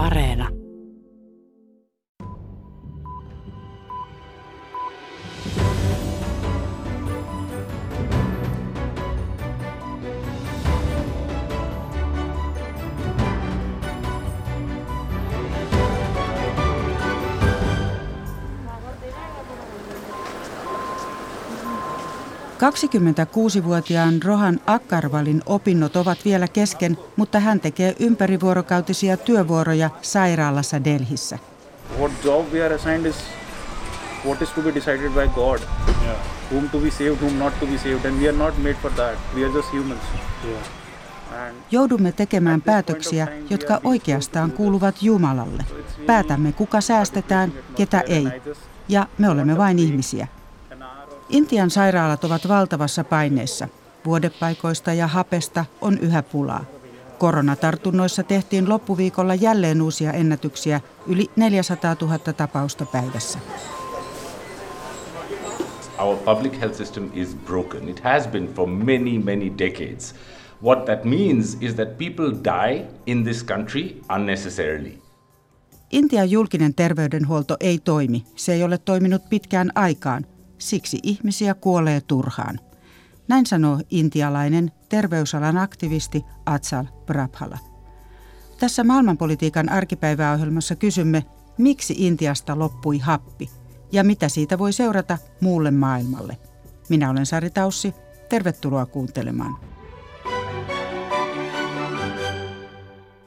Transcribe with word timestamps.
Areena. 0.00 0.59
26-vuotiaan 22.60 24.22
Rohan 24.22 24.60
Akkarvalin 24.66 25.42
opinnot 25.46 25.96
ovat 25.96 26.18
vielä 26.24 26.48
kesken, 26.48 26.98
mutta 27.16 27.40
hän 27.40 27.60
tekee 27.60 27.96
ympärivuorokautisia 28.00 29.16
työvuoroja 29.16 29.90
sairaalassa 30.02 30.84
Delhissä. 30.84 31.38
What 31.98 32.12
job 32.24 32.52
we 32.52 32.64
are 32.64 32.74
assigned 32.74 33.06
is 33.06 33.16
what 34.26 34.42
is 34.42 34.48
to 34.48 34.60
be 34.62 34.74
decided 34.74 35.10
by 35.10 35.28
God. 35.34 35.58
Yeah. 36.04 36.16
Whom 36.52 36.70
to 36.70 36.78
be 36.78 36.90
saved, 36.90 37.16
whom 37.22 37.38
not 37.38 37.60
to 37.60 37.66
be 37.66 37.78
saved. 37.78 38.04
And 38.04 38.20
we 38.20 38.28
are 38.28 38.38
not 38.38 38.58
made 38.58 38.76
for 38.82 38.90
that. 38.90 39.14
We 39.34 39.44
are 39.44 39.54
just 39.54 39.72
humans. 39.72 40.02
Yeah. 40.44 40.58
Joudumme 41.70 42.12
tekemään 42.12 42.62
päätöksiä, 42.62 43.28
jotka 43.50 43.80
oikeastaan 43.84 44.52
kuuluvat 44.52 45.02
Jumalalle. 45.02 45.64
Päätämme, 46.06 46.52
kuka 46.52 46.80
säästetään, 46.80 47.52
ketä 47.76 48.00
ei. 48.00 48.42
Ja 48.88 49.06
me 49.18 49.28
olemme 49.28 49.58
vain 49.58 49.78
ihmisiä. 49.78 50.28
Intian 51.30 51.70
sairaalat 51.70 52.24
ovat 52.24 52.48
valtavassa 52.48 53.04
paineessa. 53.04 53.68
Vuodepaikoista 54.04 54.92
ja 54.92 55.06
hapesta 55.06 55.64
on 55.80 55.98
yhä 55.98 56.22
pulaa. 56.22 56.64
Koronatartunnoissa 57.18 58.22
tehtiin 58.22 58.68
loppuviikolla 58.68 59.34
jälleen 59.34 59.82
uusia 59.82 60.12
ennätyksiä, 60.12 60.80
yli 61.06 61.30
400 61.36 61.96
000 62.00 62.18
tapausta 62.18 62.86
päivässä. 62.86 63.38
Our 65.98 66.16
public 66.16 66.60
health 66.60 66.76
system 66.76 67.10
is 67.14 67.36
broken. 67.46 67.88
It 67.88 68.00
has 68.00 68.28
been 68.28 68.48
for 68.54 68.68
many, 68.68 69.18
many 69.18 69.52
decades. 69.58 70.14
What 70.62 70.84
that 70.84 71.04
means 71.04 71.56
is 71.60 71.74
that 71.74 71.98
people 71.98 72.32
die 72.44 72.86
in 73.06 73.24
this 73.24 73.44
country 73.44 73.96
unnecessarily. 74.16 74.98
Intian 75.90 76.30
julkinen 76.30 76.74
terveydenhuolto 76.74 77.56
ei 77.60 77.78
toimi. 77.78 78.24
Se 78.36 78.52
ei 78.52 78.64
ole 78.64 78.78
toiminut 78.78 79.22
pitkään 79.28 79.70
aikaan– 79.74 80.26
Siksi 80.60 80.98
ihmisiä 81.02 81.54
kuolee 81.54 82.00
turhaan. 82.00 82.60
Näin 83.28 83.46
sanoo 83.46 83.80
intialainen 83.90 84.72
terveysalan 84.88 85.58
aktivisti 85.58 86.24
Atsal 86.46 86.84
Prabhala. 87.06 87.58
Tässä 88.58 88.84
maailmanpolitiikan 88.84 89.68
arkipäiväohjelmassa 89.68 90.76
kysymme, 90.76 91.24
miksi 91.58 91.94
Intiasta 91.98 92.58
loppui 92.58 92.98
happi 92.98 93.50
ja 93.92 94.04
mitä 94.04 94.28
siitä 94.28 94.58
voi 94.58 94.72
seurata 94.72 95.18
muulle 95.40 95.70
maailmalle. 95.70 96.38
Minä 96.88 97.10
olen 97.10 97.26
Sari 97.26 97.50
Taussi. 97.50 97.94
Tervetuloa 98.28 98.86
kuuntelemaan. 98.86 99.56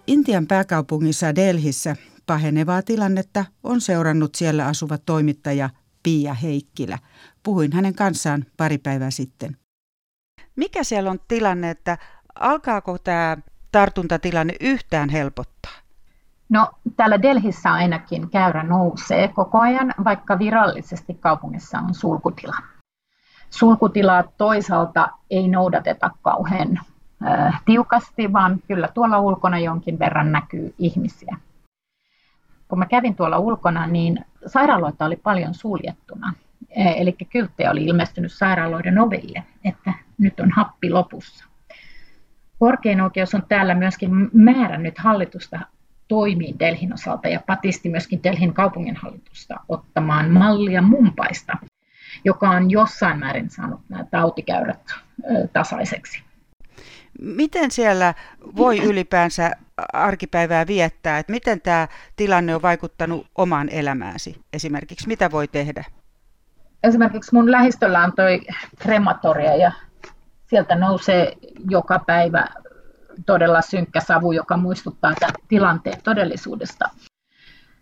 Intian 0.07 0.47
pääkaupungissa 0.47 1.35
Delhissä 1.35 1.95
pahenevaa 2.25 2.81
tilannetta 2.81 3.45
on 3.63 3.81
seurannut 3.81 4.35
siellä 4.35 4.67
asuva 4.67 4.97
toimittaja 4.97 5.69
Pia 6.03 6.33
Heikkilä. 6.33 6.97
Puhuin 7.43 7.73
hänen 7.73 7.95
kanssaan 7.95 8.45
pari 8.57 8.77
päivää 8.77 9.11
sitten. 9.11 9.57
Mikä 10.55 10.83
siellä 10.83 11.11
on 11.11 11.19
tilanne, 11.27 11.69
että 11.69 11.97
alkaako 12.35 12.97
tämä 12.97 13.37
tartuntatilanne 13.71 14.53
yhtään 14.61 15.09
helpottaa? 15.09 15.71
No 16.49 16.71
täällä 16.95 17.21
Delhissä 17.21 17.73
ainakin 17.73 18.29
käyrä 18.29 18.63
nousee 18.63 19.27
koko 19.27 19.59
ajan, 19.59 19.93
vaikka 20.03 20.39
virallisesti 20.39 21.13
kaupungissa 21.13 21.79
on 21.79 21.93
sulkutila. 21.93 22.55
Sulkutilaa 23.49 24.23
toisaalta 24.23 25.09
ei 25.29 25.47
noudateta 25.47 26.09
kauhean 26.22 26.79
äh, 27.28 27.61
tiukasti, 27.66 28.33
vaan 28.33 28.59
kyllä 28.67 28.88
tuolla 28.88 29.19
ulkona 29.19 29.59
jonkin 29.59 29.99
verran 29.99 30.31
näkyy 30.31 30.75
ihmisiä. 30.78 31.38
Kun 32.67 32.79
mä 32.79 32.85
kävin 32.85 33.16
tuolla 33.16 33.39
ulkona, 33.39 33.88
niin 33.88 34.25
sairaaloita 34.45 35.05
oli 35.05 35.15
paljon 35.15 35.53
suljettuna. 35.53 36.33
Eh, 36.69 37.01
eli 37.01 37.15
kylttejä 37.29 37.71
oli 37.71 37.83
ilmestynyt 37.83 38.33
sairaaloiden 38.33 38.99
oville, 38.99 39.43
että 39.65 39.93
nyt 40.17 40.39
on 40.39 40.51
happi 40.51 40.89
lopussa. 40.89 41.45
Korkein 42.59 43.01
oikeus 43.01 43.35
on 43.35 43.43
täällä 43.49 43.75
myöskin 43.75 44.09
määrännyt 44.33 44.97
hallitusta 44.97 45.59
toimiin 46.07 46.59
Delhin 46.59 46.93
osalta 46.93 47.27
ja 47.27 47.39
patisti 47.47 47.89
myöskin 47.89 48.23
Delhin 48.23 48.53
kaupunginhallitusta 48.53 49.55
ottamaan 49.69 50.31
mallia 50.31 50.81
Mumpaista, 50.81 51.53
joka 52.25 52.49
on 52.49 52.71
jossain 52.71 53.19
määrin 53.19 53.49
saanut 53.49 53.81
nämä 53.89 54.05
tautikäyrät 54.11 54.93
tasaiseksi. 55.53 56.23
Miten 57.21 57.71
siellä 57.71 58.13
voi 58.55 58.79
ylipäänsä 58.79 59.51
arkipäivää 59.94 60.67
viettää? 60.67 61.19
Että 61.19 61.31
miten 61.31 61.61
tämä 61.61 61.88
tilanne 62.16 62.56
on 62.56 62.61
vaikuttanut 62.61 63.28
omaan 63.35 63.69
elämääsi 63.69 64.41
esimerkiksi? 64.53 65.07
Mitä 65.07 65.31
voi 65.31 65.47
tehdä? 65.47 65.84
Esimerkiksi 66.84 67.34
mun 67.34 67.51
lähistöllä 67.51 68.03
on 68.03 68.13
toi 68.16 68.41
krematoria 68.79 69.56
ja 69.56 69.72
sieltä 70.47 70.75
nousee 70.75 71.34
joka 71.69 72.00
päivä 72.07 72.45
todella 73.25 73.61
synkkä 73.61 74.00
savu, 74.00 74.31
joka 74.31 74.57
muistuttaa 74.57 75.13
tämän 75.19 75.35
tilanteen 75.47 76.01
todellisuudesta. 76.03 76.90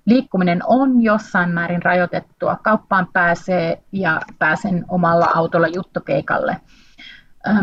Liikkuminen 0.05 0.59
on 0.65 1.01
jossain 1.01 1.49
määrin 1.49 1.83
rajoitettua. 1.83 2.55
Kauppaan 2.63 3.07
pääsee 3.13 3.83
ja 3.91 4.21
pääsen 4.39 4.85
omalla 4.89 5.31
autolla 5.35 5.67
juttokeikalle– 5.67 6.57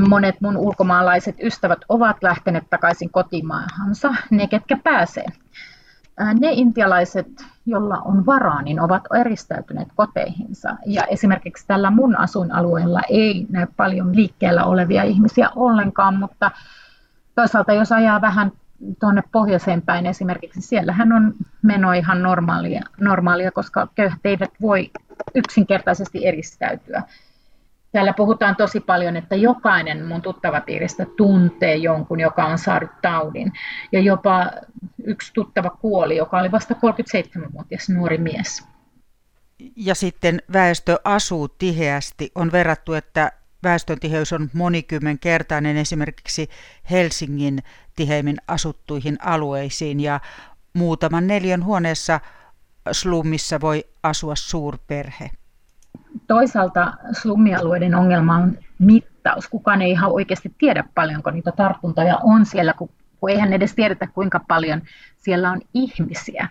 monet 0.09 0.41
mun 0.41 0.57
ulkomaalaiset 0.57 1.37
ystävät 1.43 1.79
ovat 1.89 2.17
lähteneet 2.23 2.71
takaisin 2.71 3.11
kotimaahansa, 3.11 4.15
ne 4.31 4.47
ketkä 4.47 4.77
pääsee. 4.85 5.27
Äh, 6.23 6.35
ne 6.35 6.49
intialaiset, 6.53 7.47
joilla 7.67 7.99
on 8.05 8.27
varaa, 8.27 8.63
niin 8.63 8.81
ovat 8.81 9.03
eristäytyneet 9.21 9.89
koteihinsa. 9.97 10.77
Ja 10.87 11.05
esimerkiksi 11.05 11.67
tällä 11.67 11.91
mun 11.91 12.19
asuinalueella 12.19 13.01
ei 13.09 13.47
näy 13.51 13.67
paljon 13.77 14.17
liikkeellä 14.17 14.65
olevia 14.65 15.03
ihmisiä 15.03 15.49
ollenkaan, 15.57 16.19
mutta 16.19 16.51
toisaalta 17.35 17.73
jos 17.73 17.93
ajaa 17.93 18.21
vähän 18.21 18.53
tuonne 19.01 19.23
pohjoiseen 19.33 19.83
päin 19.83 20.07
esimerkiksi, 20.07 20.61
siellähän 20.61 21.13
on 21.13 21.35
meno 21.63 21.93
ihan 21.93 22.23
normaalia, 22.23 22.83
normaalia 23.01 23.53
koska 23.53 23.89
köyhät 23.95 24.21
eivät 24.25 24.51
voi 24.61 24.91
yksinkertaisesti 25.35 26.27
eristäytyä. 26.27 27.03
Täällä 27.93 28.13
puhutaan 28.13 28.57
tosi 28.57 28.81
paljon, 28.81 29.17
että 29.17 29.37
jokainen 29.37 30.07
mun 30.07 30.23
tuttavapiiristä 30.23 31.07
tuntee 31.17 31.77
jonkun, 31.77 32.21
joka 32.21 32.45
on 32.45 32.59
saanut 32.59 32.91
taudin. 33.03 33.53
Ja 33.93 34.01
jopa 34.01 34.51
yksi 35.05 35.33
tuttava 35.35 35.71
kuoli, 35.71 36.17
joka 36.17 36.39
oli 36.39 36.53
vasta 36.53 36.75
37-vuotias 36.75 37.89
nuori 37.89 38.19
mies. 38.19 38.65
Ja 39.77 39.95
sitten 39.95 40.43
väestö 40.53 40.97
asuu 41.05 41.49
tiheästi. 41.49 42.31
On 42.35 42.53
verrattu, 42.53 42.93
että 42.93 43.33
väestön 43.63 44.01
tiheys 44.01 44.33
on 44.33 44.51
monikymmenkertainen 44.53 45.77
esimerkiksi 45.77 46.49
Helsingin 46.91 47.59
tiheimmin 47.97 48.37
asuttuihin 48.49 49.19
alueisiin 49.21 50.01
ja 50.01 50.21
muutaman 50.73 51.27
neljän 51.27 51.65
huoneessa 51.65 52.21
slummissa 52.93 53.61
voi 53.61 53.85
asua 54.03 54.37
suurperhe 54.37 55.31
toisaalta 56.27 56.93
slummialueiden 57.13 57.95
ongelma 57.95 58.37
on 58.37 58.59
mittaus. 58.79 59.49
Kukaan 59.49 59.83
ei 59.83 59.91
ihan 59.91 60.13
oikeasti 60.13 60.55
tiedä 60.59 60.85
paljonko 60.95 61.31
niitä 61.31 61.53
tartuntoja 61.53 62.19
on 62.23 62.47
siellä, 62.47 62.73
kun, 62.73 62.91
kun 63.21 63.31
eihän 63.31 63.53
edes 63.53 63.75
tiedetä 63.75 64.07
kuinka 64.07 64.41
paljon 64.49 64.83
siellä 65.17 65.51
on 65.51 65.61
ihmisiä. 65.75 66.49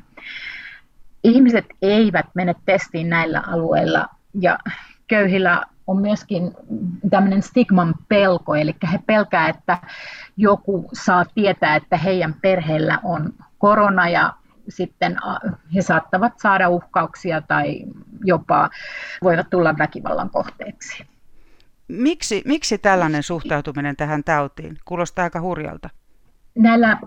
Ihmiset 1.23 1.65
eivät 1.81 2.25
mene 2.33 2.55
testiin 2.65 3.09
näillä 3.09 3.43
alueilla 3.47 4.07
ja 4.39 4.59
köyhillä 5.07 5.63
on 5.87 6.01
myöskin 6.01 6.51
tämmöinen 7.09 7.41
stigman 7.41 7.95
pelko, 8.09 8.55
eli 8.55 8.75
he 8.91 8.99
pelkää, 9.05 9.49
että 9.49 9.77
joku 10.37 10.89
saa 10.93 11.25
tietää, 11.35 11.75
että 11.75 11.97
heidän 11.97 12.35
perheellä 12.41 12.99
on 13.03 13.33
korona 13.57 14.09
ja 14.09 14.33
sitten 14.69 15.17
he 15.75 15.81
saattavat 15.81 16.33
saada 16.39 16.69
uhkauksia 16.69 17.41
tai 17.41 17.83
jopa 18.23 18.69
voivat 19.23 19.49
tulla 19.49 19.77
väkivallan 19.77 20.29
kohteeksi. 20.29 21.03
Miksi, 21.87 22.41
miksi 22.45 22.77
tällainen 22.77 23.23
suhtautuminen 23.23 23.95
tähän 23.95 24.23
tautiin? 24.23 24.77
Kuulostaa 24.85 25.23
aika 25.23 25.41
hurjalta. 25.41 25.89
Näillä 26.55 26.97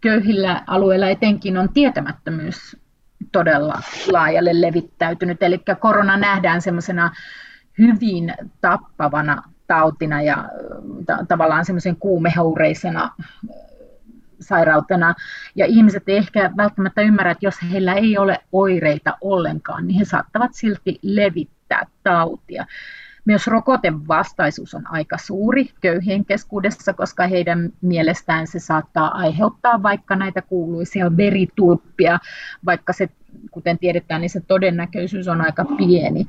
köyhillä 0.00 0.62
alueilla 0.66 1.08
etenkin 1.08 1.58
on 1.58 1.68
tietämättömyys 1.72 2.76
todella 3.32 3.80
laajalle 4.12 4.60
levittäytynyt. 4.60 5.42
Eli 5.42 5.60
korona 5.80 6.16
nähdään 6.16 6.62
semmoisena 6.62 7.10
hyvin 7.78 8.34
tappavana 8.60 9.42
tautina 9.66 10.22
ja 10.22 10.44
tavallaan 11.28 11.64
semmoisen 11.64 11.96
kuumehoureisena 11.96 13.10
sairautena. 14.44 15.14
Ja 15.54 15.66
ihmiset 15.66 16.02
ei 16.06 16.16
ehkä 16.16 16.50
välttämättä 16.56 17.02
ymmärrä, 17.02 17.30
että 17.30 17.46
jos 17.46 17.54
heillä 17.72 17.94
ei 17.94 18.18
ole 18.18 18.38
oireita 18.52 19.16
ollenkaan, 19.20 19.86
niin 19.86 19.98
he 19.98 20.04
saattavat 20.04 20.54
silti 20.54 20.98
levittää 21.02 21.86
tautia. 22.02 22.66
Myös 23.24 23.46
rokotevastaisuus 23.46 24.74
on 24.74 24.82
aika 24.90 25.18
suuri 25.18 25.68
köyhien 25.80 26.24
keskuudessa, 26.24 26.92
koska 26.92 27.26
heidän 27.26 27.72
mielestään 27.80 28.46
se 28.46 28.58
saattaa 28.58 29.08
aiheuttaa 29.08 29.82
vaikka 29.82 30.16
näitä 30.16 30.42
kuuluisia 30.42 31.16
veritulppia, 31.16 32.18
vaikka 32.66 32.92
se, 32.92 33.08
kuten 33.50 33.78
tiedetään, 33.78 34.20
niin 34.20 34.30
se 34.30 34.40
todennäköisyys 34.40 35.28
on 35.28 35.40
aika 35.40 35.64
pieni. 35.64 36.26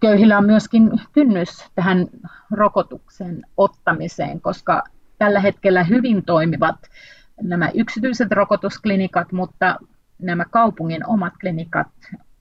Köyhillä 0.00 0.38
on 0.38 0.46
myöskin 0.46 0.90
kynnys 1.12 1.48
tähän 1.74 2.06
rokotuksen 2.50 3.46
ottamiseen, 3.56 4.40
koska 4.40 4.82
tällä 5.18 5.40
hetkellä 5.40 5.84
hyvin 5.84 6.24
toimivat 6.24 6.76
nämä 7.42 7.70
yksityiset 7.74 8.32
rokotusklinikat, 8.32 9.32
mutta 9.32 9.76
nämä 10.18 10.44
kaupungin 10.44 11.06
omat 11.06 11.32
klinikat 11.40 11.88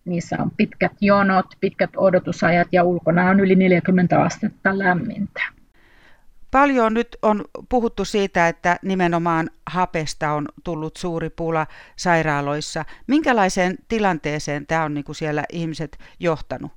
Niissä 0.05 0.37
on 0.39 0.51
pitkät 0.57 0.91
jonot, 1.01 1.45
pitkät 1.59 1.89
odotusajat 1.97 2.67
ja 2.71 2.83
ulkona 2.83 3.29
on 3.29 3.39
yli 3.39 3.55
40 3.55 4.21
astetta 4.21 4.77
lämmintä. 4.77 5.41
Paljon 6.51 6.93
nyt 6.93 7.17
on 7.21 7.45
puhuttu 7.69 8.05
siitä, 8.05 8.47
että 8.47 8.79
nimenomaan 8.81 9.49
hapesta 9.69 10.31
on 10.31 10.45
tullut 10.63 10.97
suuri 10.97 11.29
pula 11.29 11.67
sairaaloissa. 11.95 12.85
Minkälaiseen 13.07 13.75
tilanteeseen 13.87 14.65
tämä 14.67 14.83
on 14.83 14.93
niin 14.93 15.03
kuin 15.03 15.15
siellä 15.15 15.43
ihmiset 15.51 15.97
johtanut? 16.19 16.71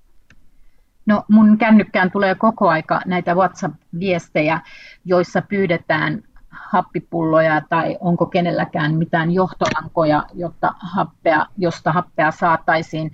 No 1.06 1.24
mun 1.28 1.58
kännykkään 1.58 2.10
tulee 2.10 2.34
koko 2.34 2.68
aika 2.68 3.00
näitä 3.06 3.34
WhatsApp-viestejä, 3.34 4.60
joissa 5.04 5.42
pyydetään 5.42 6.22
happipulloja 6.60 7.62
tai 7.68 7.96
onko 8.00 8.26
kenelläkään 8.26 8.94
mitään 8.94 9.30
johtolankoja, 9.30 10.24
jotta 10.34 10.74
happea, 10.78 11.46
josta 11.58 11.92
happea 11.92 12.30
saataisiin. 12.30 13.12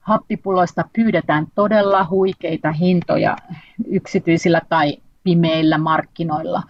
Happipulloista 0.00 0.84
pyydetään 0.92 1.46
todella 1.54 2.06
huikeita 2.10 2.72
hintoja 2.72 3.36
yksityisillä 3.86 4.60
tai 4.68 4.96
pimeillä 5.24 5.78
markkinoilla. 5.78 6.62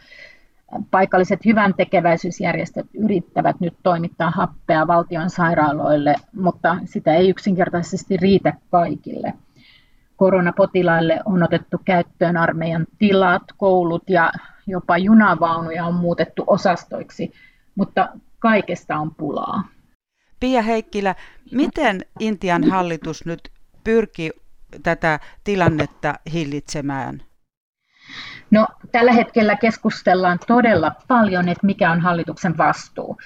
Paikalliset 0.91 1.45
hyvän 1.45 1.75
tekeväisyysjärjestöt 1.75 2.87
yrittävät 2.95 3.61
nyt 3.61 3.75
toimittaa 3.83 4.31
happea 4.31 4.87
valtion 4.87 5.31
sairaaloille, 5.31 6.15
mutta 6.33 6.77
sitä 6.85 7.15
ei 7.15 7.29
yksinkertaisesti 7.29 8.17
riitä 8.17 8.53
kaikille. 8.71 9.33
Koronapotilaille 10.17 11.21
on 11.25 11.43
otettu 11.43 11.81
käyttöön 11.85 12.37
armeijan 12.37 12.87
tilat, 12.99 13.43
koulut 13.57 14.03
ja 14.11 14.33
jopa 14.67 14.99
junavaunuja 14.99 15.85
on 15.85 15.95
muutettu 15.95 16.45
osastoiksi, 16.47 17.33
mutta 17.75 18.09
kaikesta 18.39 18.97
on 18.97 19.15
pulaa. 19.15 19.69
Pia 20.41 20.63
Heikkilä, 20.63 21.15
miten 21.53 22.01
Intian 22.21 22.71
hallitus 22.71 23.27
nyt 23.27 23.41
pyrki 23.85 24.31
tätä 24.83 25.21
tilannetta 25.45 26.15
hillitsemään? 26.33 27.23
No, 28.51 28.67
tällä 28.93 29.13
hetkellä 29.13 29.57
keskustellaan 29.57 30.39
todella 30.47 30.93
paljon, 31.09 31.49
että 31.49 31.67
mikä 31.67 31.91
on 31.91 32.01
hallituksen 32.01 32.59
vastuu. 32.59 33.17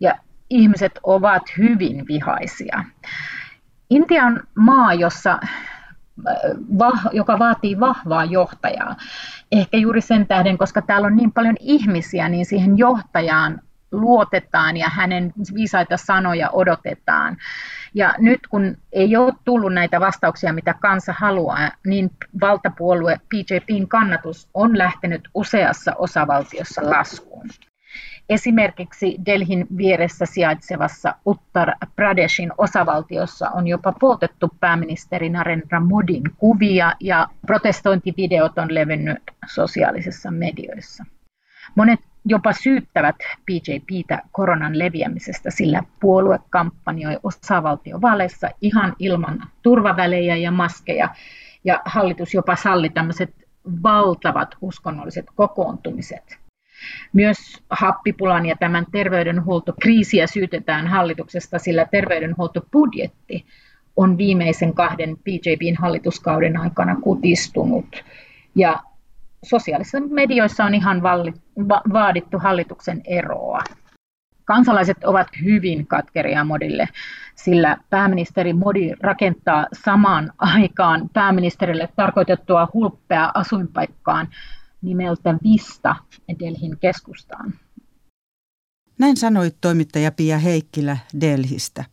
Ja 0.00 0.18
ihmiset 0.50 0.92
ovat 1.02 1.42
hyvin 1.58 2.06
vihaisia. 2.08 2.84
Intia 3.90 4.24
on 4.24 4.40
maa, 4.54 4.94
jossa 4.94 5.38
joka 7.12 7.38
vaatii 7.38 7.80
vahvaa 7.80 8.24
johtajaa. 8.24 8.96
Ehkä 9.52 9.76
juuri 9.76 10.00
sen 10.00 10.26
tähden, 10.26 10.58
koska 10.58 10.82
täällä 10.82 11.06
on 11.06 11.16
niin 11.16 11.32
paljon 11.32 11.56
ihmisiä, 11.60 12.28
niin 12.28 12.46
siihen 12.46 12.78
johtajaan 12.78 13.60
luotetaan 13.92 14.76
ja 14.76 14.88
hänen 14.88 15.32
viisaita 15.54 15.96
sanoja 15.96 16.50
odotetaan. 16.50 17.36
Ja 17.94 18.14
nyt 18.18 18.40
kun 18.50 18.76
ei 18.92 19.16
ole 19.16 19.32
tullut 19.44 19.72
näitä 19.72 20.00
vastauksia, 20.00 20.52
mitä 20.52 20.74
kansa 20.74 21.14
haluaa, 21.18 21.70
niin 21.86 22.10
valtapuolue 22.40 23.20
BJPn 23.28 23.88
kannatus 23.88 24.48
on 24.54 24.78
lähtenyt 24.78 25.28
useassa 25.34 25.92
osavaltiossa 25.98 26.90
laskuun. 26.90 27.48
Esimerkiksi 28.30 29.16
Delhin 29.26 29.66
vieressä 29.76 30.26
sijaitsevassa 30.26 31.14
Uttar 31.26 31.72
Pradeshin 31.96 32.52
osavaltiossa 32.58 33.50
on 33.50 33.66
jopa 33.66 33.92
poltettu 33.92 34.48
pääministeri 34.60 35.28
Narendra 35.28 35.80
Modin 35.80 36.22
kuvia 36.38 36.92
ja 37.00 37.28
protestointivideot 37.46 38.58
on 38.58 38.74
levinnyt 38.74 39.18
sosiaalisissa 39.46 40.30
medioissa. 40.30 41.04
Monet 41.74 42.00
jopa 42.24 42.52
syyttävät 42.52 43.16
BJPtä 43.46 44.22
koronan 44.32 44.78
leviämisestä, 44.78 45.50
sillä 45.50 45.82
puolue 46.00 46.38
kampanjoi 46.50 47.18
osavaltiovaaleissa 47.22 48.48
ihan 48.60 48.96
ilman 48.98 49.42
turvavälejä 49.62 50.36
ja 50.36 50.50
maskeja, 50.50 51.08
ja 51.64 51.82
hallitus 51.84 52.34
jopa 52.34 52.56
salli 52.56 52.88
tämmöiset 52.88 53.34
valtavat 53.82 54.48
uskonnolliset 54.60 55.26
kokoontumiset. 55.34 56.40
Myös 57.12 57.38
happipulan 57.70 58.46
ja 58.46 58.56
tämän 58.56 58.86
terveydenhuoltokriisiä 58.92 60.26
syytetään 60.26 60.86
hallituksesta, 60.86 61.58
sillä 61.58 61.86
terveydenhuoltobudjetti 61.90 63.46
on 63.96 64.18
viimeisen 64.18 64.74
kahden 64.74 65.16
BJPn 65.16 65.76
hallituskauden 65.78 66.56
aikana 66.56 66.96
kutistunut. 66.96 68.04
Ja 68.54 68.80
sosiaalisissa 69.44 70.00
medioissa 70.00 70.64
on 70.64 70.74
ihan 70.74 71.02
valli, 71.02 71.32
va, 71.68 71.80
vaadittu 71.92 72.38
hallituksen 72.38 73.02
eroa. 73.04 73.60
Kansalaiset 74.44 75.04
ovat 75.04 75.26
hyvin 75.44 75.86
katkeria 75.86 76.44
Modille, 76.44 76.88
sillä 77.34 77.76
pääministeri 77.90 78.52
Modi 78.52 78.92
rakentaa 79.00 79.66
samaan 79.72 80.32
aikaan 80.38 81.10
pääministerille 81.12 81.88
tarkoitettua 81.96 82.68
hulppea 82.74 83.30
asuinpaikkaan 83.34 84.28
nimeltä 84.82 85.38
Vista 85.42 85.96
Delhin 86.38 86.78
keskustaan. 86.80 87.54
Näin 88.98 89.16
sanoi 89.16 89.52
toimittaja 89.60 90.12
Pia 90.12 90.38
Heikkilä 90.38 90.96
Delhistä. 91.20 91.84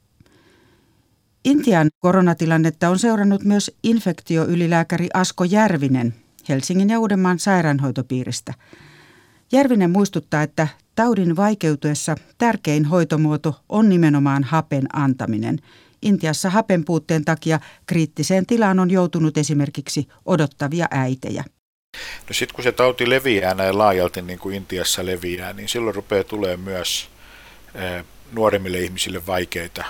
Intian 1.45 1.87
koronatilannetta 1.99 2.89
on 2.89 2.99
seurannut 2.99 3.43
myös 3.43 3.77
infektioylilääkäri 3.83 5.07
Asko 5.13 5.43
Järvinen 5.43 6.13
Helsingin 6.49 6.89
ja 6.89 6.99
Uudenmaan 6.99 7.39
sairaanhoitopiiristä. 7.39 8.53
Järvinen 9.51 9.91
muistuttaa, 9.91 10.43
että 10.43 10.67
taudin 10.95 11.35
vaikeutuessa 11.35 12.15
tärkein 12.37 12.85
hoitomuoto 12.85 13.61
on 13.69 13.89
nimenomaan 13.89 14.43
hapen 14.43 14.95
antaminen. 14.95 15.59
Intiassa 16.01 16.49
hapen 16.49 16.85
puutteen 16.85 17.25
takia 17.25 17.59
kriittiseen 17.85 18.45
tilaan 18.45 18.79
on 18.79 18.89
joutunut 18.89 19.37
esimerkiksi 19.37 20.07
odottavia 20.25 20.87
äitejä. 20.91 21.43
No 22.29 22.33
sitten 22.33 22.55
kun 22.55 22.63
se 22.63 22.71
tauti 22.71 23.09
leviää 23.09 23.53
näin 23.53 23.77
laajalti 23.77 24.21
niin 24.21 24.39
kuin 24.39 24.55
Intiassa 24.55 25.05
leviää, 25.05 25.53
niin 25.53 25.69
silloin 25.69 25.95
rupeaa 25.95 26.23
tulee 26.23 26.57
myös 26.57 27.09
nuoremmille 28.31 28.79
ihmisille 28.79 29.25
vaikeita 29.27 29.85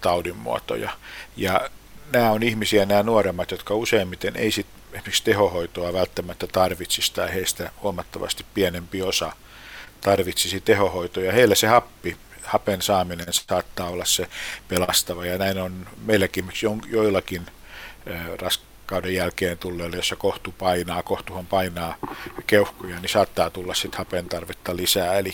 taudinmuotoja. 0.00 0.90
Ja 1.36 1.70
nämä 2.12 2.30
on 2.30 2.42
ihmisiä, 2.42 2.86
nämä 2.86 3.02
nuoremmat, 3.02 3.50
jotka 3.50 3.74
useimmiten 3.74 4.36
ei 4.36 4.50
sit 4.50 4.66
esimerkiksi 4.92 5.24
tehohoitoa 5.24 5.92
välttämättä 5.92 6.46
tarvitsisi 6.46 7.14
tai 7.14 7.34
heistä 7.34 7.70
huomattavasti 7.82 8.44
pienempi 8.54 9.02
osa 9.02 9.32
tarvitsisi 10.00 10.60
tehohoitoja. 10.60 11.32
Heillä 11.32 11.54
se 11.54 11.66
happi, 11.66 12.16
hapen 12.42 12.82
saaminen 12.82 13.26
saattaa 13.30 13.88
olla 13.88 14.04
se 14.04 14.28
pelastava 14.68 15.26
ja 15.26 15.38
näin 15.38 15.58
on 15.58 15.86
meilläkin 16.04 16.44
joillakin 16.90 17.46
kauden 18.88 19.14
jälkeen 19.14 19.58
tulleille, 19.58 19.96
jossa 19.96 20.16
kohtu 20.16 20.54
painaa, 20.58 21.02
kohtuhan 21.02 21.46
painaa 21.46 21.96
keuhkuja, 22.46 23.00
niin 23.00 23.08
saattaa 23.08 23.50
tulla 23.50 23.74
sitten 23.74 23.98
hapen 23.98 24.28
tarvetta 24.28 24.76
lisää. 24.76 25.18
Eli 25.18 25.32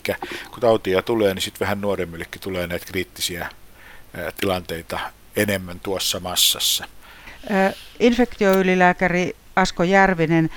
kun 0.50 0.60
tautia 0.60 1.02
tulee, 1.02 1.34
niin 1.34 1.42
sitten 1.42 1.60
vähän 1.60 1.80
nuoremmillekin 1.80 2.40
tulee 2.40 2.66
näitä 2.66 2.86
kriittisiä 2.86 3.48
tilanteita 4.40 4.98
enemmän 5.36 5.80
tuossa 5.80 6.20
massassa. 6.20 6.84
Infektioylilääkäri 8.00 9.36
Asko 9.56 9.82
Järvinen, 9.82 10.50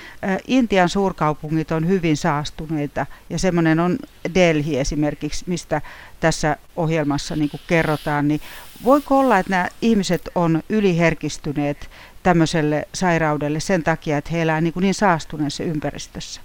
Intian 0.47 0.89
suurkaupungit 0.89 1.71
on 1.71 1.87
hyvin 1.87 2.17
saastuneita 2.17 3.05
ja 3.29 3.39
semmoinen 3.39 3.79
on 3.79 3.97
Delhi 4.35 4.79
esimerkiksi, 4.79 5.45
mistä 5.47 5.81
tässä 6.19 6.57
ohjelmassa 6.75 7.35
niin 7.35 7.49
kerrotaan, 7.67 8.27
niin 8.27 8.41
voiko 8.83 9.19
olla, 9.19 9.39
että 9.39 9.49
nämä 9.49 9.67
ihmiset 9.81 10.29
on 10.35 10.63
yliherkistyneet 10.69 11.89
tämmöiselle 12.27 12.87
sairaudelle 12.93 13.59
sen 13.59 13.83
takia, 13.83 14.17
että 14.17 14.29
he 14.31 14.41
elävät 14.41 14.63
niin, 14.63 14.73
niin 14.79 14.93
saastuneessa 14.93 15.63
ympäristössä? 15.63 16.41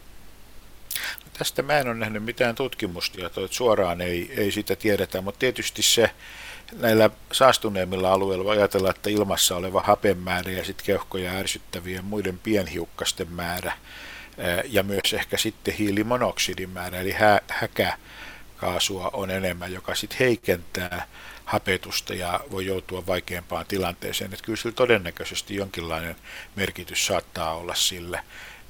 Tästä 1.38 1.62
mä 1.62 1.78
en 1.78 1.86
ole 1.86 1.94
nähnyt 1.94 2.24
mitään 2.24 2.54
tutkimustietoa, 2.54 3.44
että 3.44 3.56
suoraan 3.56 4.00
ei, 4.00 4.32
ei 4.36 4.50
sitä 4.50 4.76
tiedetä, 4.76 5.20
mutta 5.20 5.38
tietysti 5.38 5.82
se 5.82 6.10
näillä 6.72 7.10
saastuneemmilla 7.32 8.12
alueilla 8.12 8.44
voi 8.44 8.58
ajatella, 8.58 8.90
että 8.90 9.10
ilmassa 9.10 9.56
oleva 9.56 9.80
hapenmäärä 9.80 10.50
ja 10.50 10.64
sitten 10.64 10.86
keuhkoja 10.86 11.32
ärsyttävien 11.32 12.04
muiden 12.04 12.38
pienhiukkasten 12.38 13.32
määrä 13.32 13.72
ja 14.64 14.82
myös 14.82 15.12
ehkä 15.12 15.36
sitten 15.36 15.74
hiilimonoksidin 15.74 16.70
määrä, 16.70 17.00
eli 17.00 17.12
hä- 17.12 17.40
häkä 17.48 17.98
kaasua 18.62 19.10
on 19.12 19.30
enemmän, 19.30 19.72
joka 19.72 19.94
sitten 19.94 20.18
heikentää 20.18 21.06
hapetusta 21.44 22.14
ja 22.14 22.40
voi 22.50 22.66
joutua 22.66 23.06
vaikeampaan 23.06 23.66
tilanteeseen. 23.66 24.32
Että 24.32 24.44
kyllä 24.44 24.56
sillä 24.56 24.74
todennäköisesti 24.74 25.56
jonkinlainen 25.56 26.16
merkitys 26.56 27.06
saattaa 27.06 27.54
olla 27.54 27.74
sille. 27.74 28.20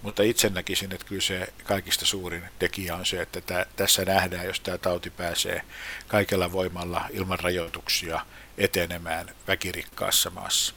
Mutta 0.02 0.22
itse 0.22 0.48
näkisin, 0.48 0.92
että 0.92 1.06
kyllä 1.06 1.20
se 1.20 1.52
kaikista 1.64 2.06
suurin 2.06 2.42
tekijä 2.58 2.94
on 2.94 3.06
se, 3.06 3.22
että 3.22 3.40
tä, 3.40 3.66
tässä 3.76 4.04
nähdään, 4.04 4.46
jos 4.46 4.60
tämä 4.60 4.78
tauti 4.78 5.10
pääsee 5.10 5.62
kaikella 6.08 6.52
voimalla 6.52 7.08
ilman 7.10 7.40
rajoituksia 7.40 8.26
etenemään 8.58 9.26
väkirikkaassa 9.48 10.30
maassa. 10.30 10.74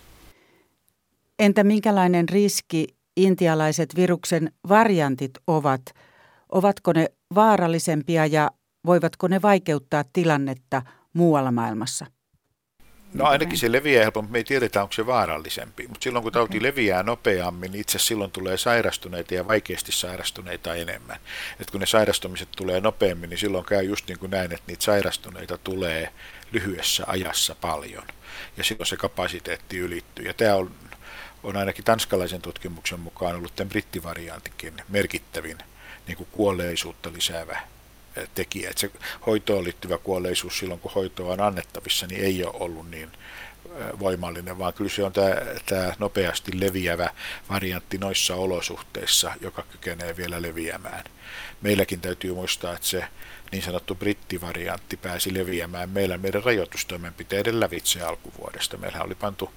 Entä 1.40 1.64
minkälainen 1.64 2.30
riski 2.30 2.88
intialaiset 3.18 3.96
viruksen 3.96 4.52
variantit 4.70 5.32
ovat? 5.48 5.82
Ovatko 6.50 6.94
ne 6.94 7.08
vaarallisempia 7.36 8.26
ja 8.26 8.52
voivatko 8.86 9.28
ne 9.28 9.42
vaikeuttaa 9.42 10.04
tilannetta 10.14 10.82
muualla 11.14 11.52
maailmassa? 11.52 12.06
No 13.16 13.26
ainakin 13.26 13.58
se 13.58 13.72
leviää 13.72 14.04
helpommin, 14.04 14.32
me 14.32 14.38
ei 14.38 14.44
tiedetä 14.44 14.82
onko 14.82 14.94
se 14.94 15.06
vaarallisempi, 15.06 15.88
mutta 15.88 16.04
silloin 16.04 16.24
kun 16.24 16.32
tauti 16.32 16.64
leviää 16.64 17.04
nopeammin, 17.04 17.72
niin 17.72 17.82
itse 17.82 18.00
silloin 18.00 18.32
tulee 18.32 18.58
sairastuneita 18.58 19.34
ja 19.34 19.48
vaikeasti 19.48 19.92
sairastuneita 19.92 20.76
enemmän. 20.76 21.20
Et 21.60 21.72
kun 21.72 21.80
ne 21.80 21.86
sairastumiset 21.86 22.50
tulee 22.58 22.82
nopeammin, 22.82 23.30
niin 23.30 23.38
silloin 23.38 23.66
käy 23.66 23.84
just 23.84 24.08
niin 24.08 24.20
kuin 24.20 24.32
näin, 24.32 24.52
että 24.52 24.64
niitä 24.68 24.84
sairastuneita 24.84 25.58
tulee 25.58 26.10
lyhyessä 26.52 27.04
ajassa 27.08 27.56
paljon. 27.62 28.04
Ja 28.58 28.64
silloin 28.64 28.88
se 28.88 28.98
kapasiteetti 28.98 29.78
ylittyy. 29.78 30.26
Ja 30.26 30.34
tämä 30.34 30.56
on, 30.56 30.72
on 31.44 31.58
ainakin 31.58 31.86
tanskalaisen 31.86 32.42
tutkimuksen 32.42 33.00
mukaan 33.00 33.36
ollut 33.36 33.56
tämän 33.56 33.70
brittivariantikin 33.70 34.74
merkittävin 34.90 35.58
niin 36.08 36.18
kuin 36.18 36.30
kuolleisuutta 36.32 37.14
lisäävä 37.14 37.60
tekijä. 38.36 38.70
Että 38.70 38.82
se 38.82 38.92
hoitoon 39.26 39.64
liittyvä 39.64 39.98
kuolleisuus 39.98 40.60
silloin, 40.60 40.80
kun 40.80 40.92
hoitoa 40.96 41.34
on 41.34 41.42
annettavissa, 41.42 42.08
niin 42.08 42.24
ei 42.24 42.44
ole 42.44 42.56
ollut 42.60 42.92
niin 42.92 43.12
voimallinen, 44.00 44.58
vaan 44.58 44.74
kyllä 44.74 44.90
se 44.90 45.04
on 45.04 45.14
tämä, 45.14 45.36
tämä 45.66 45.94
nopeasti 46.00 46.60
leviävä 46.60 47.10
variantti 47.50 47.98
noissa 47.98 48.36
olosuhteissa, 48.36 49.34
joka 49.42 49.64
kykenee 49.72 50.18
vielä 50.18 50.42
leviämään. 50.42 51.04
Meilläkin 51.62 52.02
täytyy 52.02 52.34
muistaa, 52.34 52.74
että 52.74 52.88
se 52.88 53.08
niin 53.52 53.64
sanottu 53.64 53.96
brittivariantti 53.96 54.98
pääsi 54.98 55.34
leviämään 55.34 55.90
meillä 55.90 56.18
meidän 56.18 56.44
rajoitustoimenpiteiden 56.44 57.60
lävitse 57.60 58.02
alkuvuodesta. 58.02 58.78
Meillä 58.78 59.02
oli 59.02 59.16
pantu 59.16 59.52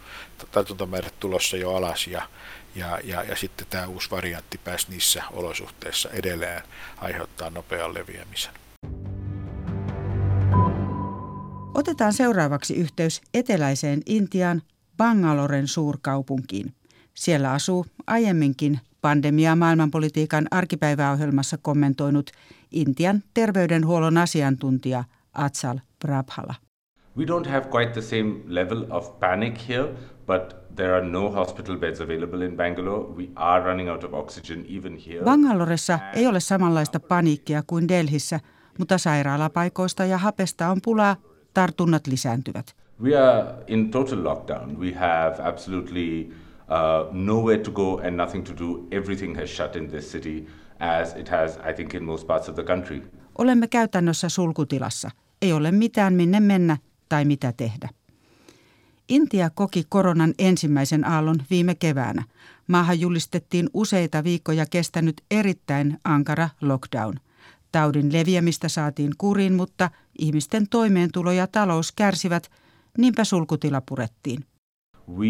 tartuntamäärät 0.50 1.14
tulossa 1.20 1.56
jo 1.56 1.74
alas 1.74 2.06
ja, 2.06 2.28
ja, 2.78 2.98
ja, 3.04 3.22
ja 3.22 3.36
sitten 3.36 3.66
tämä 3.70 3.86
uusi 3.86 4.10
variantti 4.10 4.60
pääsi 4.64 4.86
niissä 4.90 5.22
olosuhteissa 5.32 6.10
edelleen 6.10 6.62
aiheuttaa 6.96 7.50
nopean 7.50 7.94
leviämisen. 7.94 8.52
Otetaan 11.74 12.12
seuraavaksi 12.12 12.74
yhteys 12.74 13.20
eteläiseen 13.34 14.02
Intiaan 14.06 14.62
Bangaloren 14.96 15.68
suurkaupunkiin. 15.68 16.74
Siellä 17.14 17.52
asuu 17.52 17.86
aiemminkin 18.06 18.80
pandemiaa 19.00 19.56
maailmanpolitiikan 19.56 20.46
arkipäiväohjelmassa 20.50 21.58
kommentoinut 21.62 22.30
Intian 22.70 23.22
terveydenhuollon 23.34 24.18
asiantuntija 24.18 25.04
Atsal 25.32 25.78
Prabhala. 25.98 26.54
We 27.16 27.24
don't 27.24 27.48
have 27.48 27.66
quite 27.70 27.92
the 27.92 28.02
same 28.02 28.34
level 28.46 28.84
of 28.90 29.18
panic 29.18 29.68
here, 29.68 29.88
but 30.26 30.67
there 30.78 30.94
are 30.96 31.06
no 31.06 31.30
hospital 31.30 31.76
beds 31.76 32.00
available 32.00 32.42
in 32.42 32.56
Bangalore. 32.56 33.04
We 33.16 33.28
are 33.34 33.64
running 33.64 33.90
out 33.90 34.04
of 34.04 34.14
oxygen 34.14 34.64
even 34.68 34.96
here. 35.06 35.24
Bangaloressa 35.24 35.98
ei 36.14 36.26
ole 36.26 36.40
samanlaista 36.40 37.00
paniikkia 37.00 37.62
kuin 37.66 37.88
Delhissä, 37.88 38.40
mutta 38.78 38.98
sairaalapaikoista 38.98 40.04
ja 40.04 40.18
hapesta 40.18 40.68
on 40.68 40.78
pulaa, 40.84 41.16
tartunnat 41.54 42.06
lisääntyvät. 42.06 42.76
We 43.02 43.16
are 43.16 43.54
in 43.66 43.90
total 43.90 44.24
lockdown. 44.24 44.80
We 44.80 44.92
have 44.92 45.48
absolutely 45.48 46.30
uh, 46.30 47.14
nowhere 47.14 47.62
to 47.62 47.70
go 47.70 47.96
and 47.96 48.10
nothing 48.10 48.44
to 48.44 48.52
do. 48.58 48.86
Everything 48.90 49.36
has 49.36 49.56
shut 49.56 49.76
in 49.76 49.88
this 49.88 50.12
city 50.12 50.46
as 50.78 51.16
it 51.16 51.28
has, 51.28 51.58
I 51.70 51.72
think, 51.74 51.94
in 51.94 52.04
most 52.04 52.26
parts 52.26 52.48
of 52.48 52.54
the 52.54 52.64
country. 52.64 53.02
Olemme 53.38 53.68
käytännössä 53.68 54.28
sulkutilassa. 54.28 55.10
Ei 55.42 55.52
ole 55.52 55.72
mitään 55.72 56.14
minne 56.14 56.40
mennä 56.40 56.76
tai 57.08 57.24
mitä 57.24 57.52
tehdä. 57.56 57.88
Intia 59.08 59.50
koki 59.50 59.84
koronan 59.88 60.34
ensimmäisen 60.38 61.04
aallon 61.04 61.36
viime 61.50 61.74
keväänä. 61.74 62.24
Maahan 62.66 63.00
julistettiin 63.00 63.68
useita 63.74 64.24
viikkoja 64.24 64.66
kestänyt 64.70 65.22
erittäin 65.30 65.98
ankara 66.04 66.48
lockdown. 66.60 67.14
Taudin 67.72 68.12
leviämistä 68.12 68.68
saatiin 68.68 69.12
kuriin, 69.18 69.52
mutta 69.52 69.90
ihmisten 70.18 70.68
toimeentulo 70.68 71.32
ja 71.32 71.46
talous 71.46 71.92
kärsivät, 71.92 72.50
niinpä 72.98 73.24
sulkutila 73.24 73.82
purettiin. 73.88 74.44
We, 75.18 75.26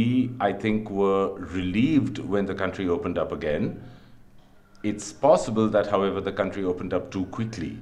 I 0.50 0.54
think, 0.61 0.90
were 0.90 1.47
relieved 1.54 2.18
when 2.28 2.47
the 2.47 2.54
country 2.54 2.88
opened 2.88 3.16
up 3.16 3.32
again. 3.32 3.76
It's 4.85 5.14
possible 5.20 5.68
that, 5.70 5.92
however, 5.92 6.23
the 6.23 6.32
country 6.32 6.64
opened 6.64 6.92
up 6.92 7.11
too 7.11 7.26
quickly. 7.38 7.73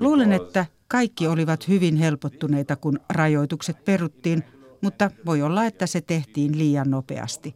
Luulen, 0.00 0.32
että 0.32 0.66
kaikki 0.88 1.26
olivat 1.26 1.68
hyvin 1.68 1.96
helpottuneita, 1.96 2.76
kun 2.76 3.00
rajoitukset 3.08 3.84
peruttiin, 3.84 4.44
mutta 4.80 5.10
voi 5.26 5.42
olla, 5.42 5.64
että 5.64 5.86
se 5.86 6.00
tehtiin 6.00 6.58
liian 6.58 6.90
nopeasti. 6.90 7.54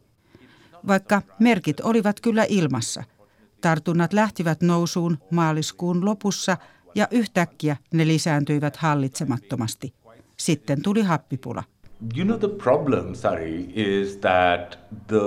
Vaikka 0.87 1.21
merkit 1.39 1.79
olivat 1.79 2.19
kyllä 2.21 2.45
ilmassa. 2.49 3.03
Tartunnat 3.61 4.13
lähtivät 4.13 4.61
nousuun 4.61 5.17
maaliskuun 5.31 6.05
lopussa 6.05 6.57
ja 6.95 7.07
yhtäkkiä 7.11 7.77
ne 7.93 8.07
lisääntyivät 8.07 8.75
hallitsemattomasti. 8.75 9.93
Sitten 10.37 10.81
tuli 10.81 11.01
happipula. 11.01 11.63
You 12.17 12.25
know, 12.25 12.39
the 12.39 12.63
problem, 12.63 13.13
is 13.75 14.17
that 14.17 14.79
the 15.07 15.19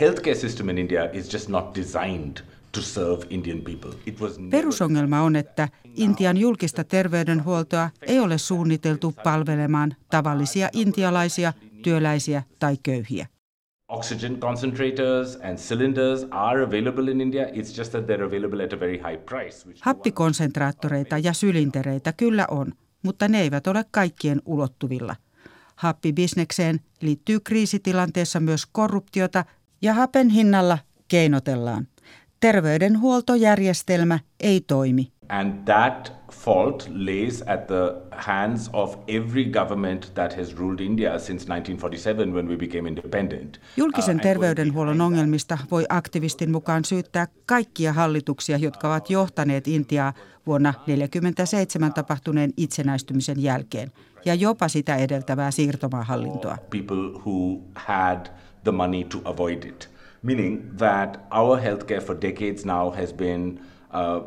healthcare 0.00 0.34
system 0.34 0.68
in 0.68 0.78
India 0.78 1.08
is 1.12 1.32
just 1.32 1.48
not 1.48 1.74
designed– 1.74 2.36
to 2.74 2.82
serve 2.82 3.26
Indian 3.30 3.62
people. 3.62 3.90
It 4.06 4.20
was 4.20 4.38
Perusongelma 4.50 5.22
on, 5.22 5.36
että 5.36 5.68
Intian 5.96 6.36
julkista 6.36 6.84
terveydenhuoltoa 6.84 7.90
ei 8.02 8.18
ole 8.18 8.38
suunniteltu 8.38 9.14
palvelemaan 9.24 9.96
tavallisia 10.10 10.68
intialaisia, 10.72 11.52
työläisiä 11.82 12.42
tai 12.58 12.76
köyhiä. 12.82 13.26
Oxygen 13.88 14.40
concentrators 14.40 15.36
and 15.36 15.58
cylinders 15.58 16.26
are 16.30 16.64
available 16.64 17.10
in 17.10 17.20
India. 17.20 17.44
It's 17.44 17.78
just 17.78 17.92
that 17.92 18.04
they're 18.04 18.26
available 18.26 18.64
at 18.64 18.72
a 18.72 18.80
very 18.80 18.96
high 18.96 19.24
price. 19.26 19.68
Happikonsentraattoreita 19.80 21.18
ja 21.18 21.32
sylintereitä 21.32 22.12
kyllä 22.12 22.46
on, 22.50 22.72
mutta 23.02 23.28
ne 23.28 23.40
eivät 23.40 23.66
ole 23.66 23.84
kaikkien 23.90 24.42
ulottuvilla. 24.44 25.16
Happibisnekseen 25.76 26.80
liittyy 27.00 27.40
kriisitilanteessa 27.40 28.40
myös 28.40 28.66
korruptiota 28.72 29.44
ja 29.82 29.94
hapen 29.94 30.28
hinnalla 30.28 30.78
keinotellaan. 31.08 31.86
Terveydenhuoltojärjestelmä 32.44 34.18
ei 34.40 34.60
toimi. 34.60 35.12
And 35.28 35.64
that 35.64 36.12
fault 36.32 36.90
lays 36.94 37.42
at 37.42 37.66
the 37.66 37.94
hands 38.10 38.70
of 38.72 38.96
every 39.08 39.44
government 39.44 40.14
that 40.14 40.36
has 40.36 40.56
ruled 40.56 40.80
India 40.80 41.18
since 41.18 41.46
1947 41.46 42.34
when 42.34 42.48
we 42.48 42.56
became 42.56 42.88
independent. 42.88 43.60
Julkisen 43.76 44.16
uh, 44.16 44.22
terveydenhuollon 44.22 45.00
ongelmista 45.00 45.58
voi 45.70 45.84
aktivistin 45.88 46.50
mukaan 46.50 46.84
syyttää 46.84 47.26
kaikkia 47.46 47.92
hallituksia, 47.92 48.56
jotka 48.56 48.88
ovat 48.88 49.10
johtaneet 49.10 49.68
Intiaa 49.68 50.12
vuonna 50.46 50.72
1947 50.72 51.92
tapahtuneen 51.92 52.52
itsenäistymisen 52.56 53.42
jälkeen 53.42 53.90
ja 54.24 54.34
jopa 54.34 54.68
sitä 54.68 54.96
edeltävää 54.96 55.50
siirtomaahallintoa. 55.50 56.58
People 56.70 57.20
who 57.26 57.62
had 57.74 58.26
the 58.64 58.72
money 58.72 59.04
to 59.04 59.20
avoid 59.24 59.64
it 59.64 59.93
meaning 60.24 60.76
that 60.78 61.20
our 61.30 61.60
healthcare 61.60 62.00
for 62.00 62.16
decades 62.22 62.64
now 62.64 62.90
has 62.96 63.12
been 63.12 63.60
uh, 63.92 64.20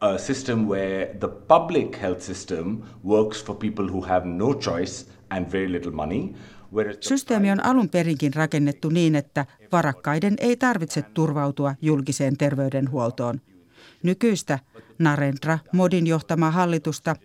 a 0.00 0.18
system 0.18 0.68
where 0.68 1.14
the 1.20 1.28
public 1.28 1.96
health 1.96 2.20
system 2.22 2.82
works 3.04 3.44
for 3.44 3.56
people 3.56 3.88
who 3.88 4.00
have 4.00 4.26
no 4.26 4.54
choice 4.54 5.06
and 5.30 5.52
very 5.52 5.72
little 5.72 5.92
money. 5.92 6.34
Systeemi 7.00 7.50
on 7.50 7.66
alun 7.66 7.88
perinkin 7.88 8.34
rakennettu 8.34 8.88
niin, 8.88 9.14
että 9.14 9.46
varakkaiden 9.72 10.34
ei 10.38 10.56
tarvitse 10.56 11.02
turvautua 11.02 11.74
julkiseen 11.82 12.36
terveydenhuoltoon. 12.36 13.40
Nykyistä 14.02 14.58
Narendra 14.98 15.58
Modin 15.72 16.06
johtamaa 16.06 16.50
hallitusta 16.50 17.16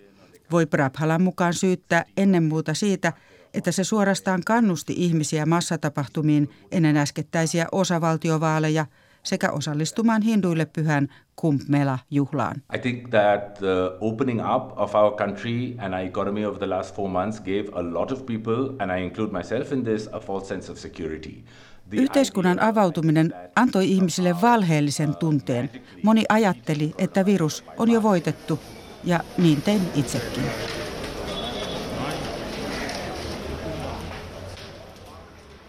voi 0.52 0.66
Prabhalan 0.66 1.22
mukaan 1.22 1.54
syyttää 1.54 2.06
ennen 2.18 2.44
muuta 2.44 2.74
siitä, 2.74 3.14
että 3.54 3.72
se 3.72 3.84
suorastaan 3.84 4.42
kannusti 4.46 4.94
ihmisiä 4.98 5.46
massatapahtumiin 5.46 6.50
ennen 6.72 6.98
äskettäisiä 6.98 7.68
osavaltiovaaleja 7.72 8.86
sekä 9.24 9.52
osallistumaan 9.52 10.22
hinduille 10.22 10.66
pyhän 10.66 11.08
Kumbh 11.36 11.64
Mela-juhlaan. 11.68 12.62
I 12.76 12.80
think 12.80 13.10
that 13.10 13.54
the 13.54 13.98
opening 14.00 14.42
up 14.56 14.80
of 14.80 14.96
our 14.96 15.16
country 15.16 15.76
and 15.78 15.94
our 15.94 16.04
economy 16.04 16.46
over 16.46 16.60
the 16.60 16.70
last 16.70 16.96
four 16.96 17.10
months 17.10 17.40
gave 17.40 17.66
a 17.74 17.94
lot 17.94 18.12
of 18.12 18.26
people, 18.26 18.76
and 18.80 19.00
I 19.00 19.04
include 19.04 19.38
myself 19.38 19.72
in 19.72 19.84
this, 19.84 20.10
a 20.12 20.20
false 20.20 20.48
sense 20.48 20.72
of 20.72 20.78
security. 20.78 21.44
Yhteiskunnan 21.92 22.60
avautuminen 22.60 23.34
antoi 23.56 23.92
ihmisille 23.92 24.36
valheellisen 24.42 25.16
tunteen. 25.16 25.70
Moni 26.04 26.24
ajatteli, 26.30 26.94
että 26.98 27.26
virus 27.26 27.64
on 27.78 27.92
jo 27.92 28.04
voitettu 28.04 28.60
Ja 29.04 29.20
niin 29.38 29.62
tein 29.62 29.82
itsekin. 29.96 30.44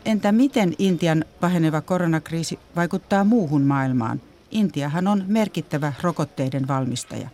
Entä 0.04 0.32
miten 0.32 0.74
Intian 0.78 1.24
paheneva 1.40 1.80
koronakriisi 1.80 2.58
vaikuttaa 2.76 3.24
muuhun 3.24 3.62
maailmaan? 3.62 4.20
Intiahan 4.50 5.06
on 5.06 5.24
merkittävä 5.26 5.92
rokotteiden 6.02 6.68
valmistaja. 6.68 7.28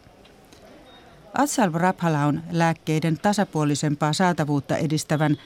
Atsal 1.35 1.71
Raphala 1.75 2.25
on 2.25 2.41
lääkkeiden 2.51 3.19
tasapuolisempaa 3.19 4.13
saatavuutta 4.13 4.77
edistävän 4.77 5.37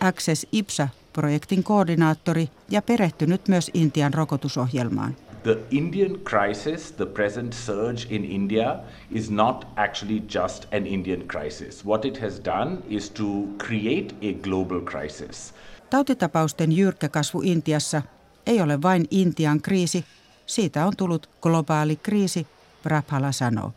Access 0.00 0.46
IPSA-projektin 0.52 1.62
koordinaattori 1.62 2.48
ja 2.70 2.82
perehtynyt 2.82 3.48
myös 3.48 3.70
Intian 3.74 4.14
rokotusohjelmaan. 4.14 5.16
The 5.42 5.58
Indian 5.70 6.18
crisis, 6.24 6.92
the 6.92 7.06
present 7.06 7.52
surge 7.52 8.06
in 8.10 8.24
India, 8.24 8.76
is 9.10 9.30
not 9.30 9.66
actually 9.76 10.22
just 10.34 10.74
an 10.74 10.86
Indian 10.86 11.22
crisis. 11.28 11.86
What 11.86 12.04
it 12.04 12.20
has 12.20 12.40
done 12.44 12.78
is 12.88 13.10
to 13.10 13.24
create 13.66 14.14
a 14.22 14.32
global 14.42 14.80
crisis. 14.80 15.54
Tautitapausten 15.90 16.72
jyrkkä 16.72 17.08
kasvu 17.08 17.40
Intiassa 17.44 18.02
ei 18.46 18.60
ole 18.60 18.82
vain 18.82 19.06
Intian 19.10 19.62
kriisi, 19.62 20.04
siitä 20.46 20.86
on 20.86 20.96
tullut 20.96 21.30
globaali 21.42 21.96
kriisi, 21.96 22.46
Prabhala 22.82 23.32
sanoo. 23.32 23.72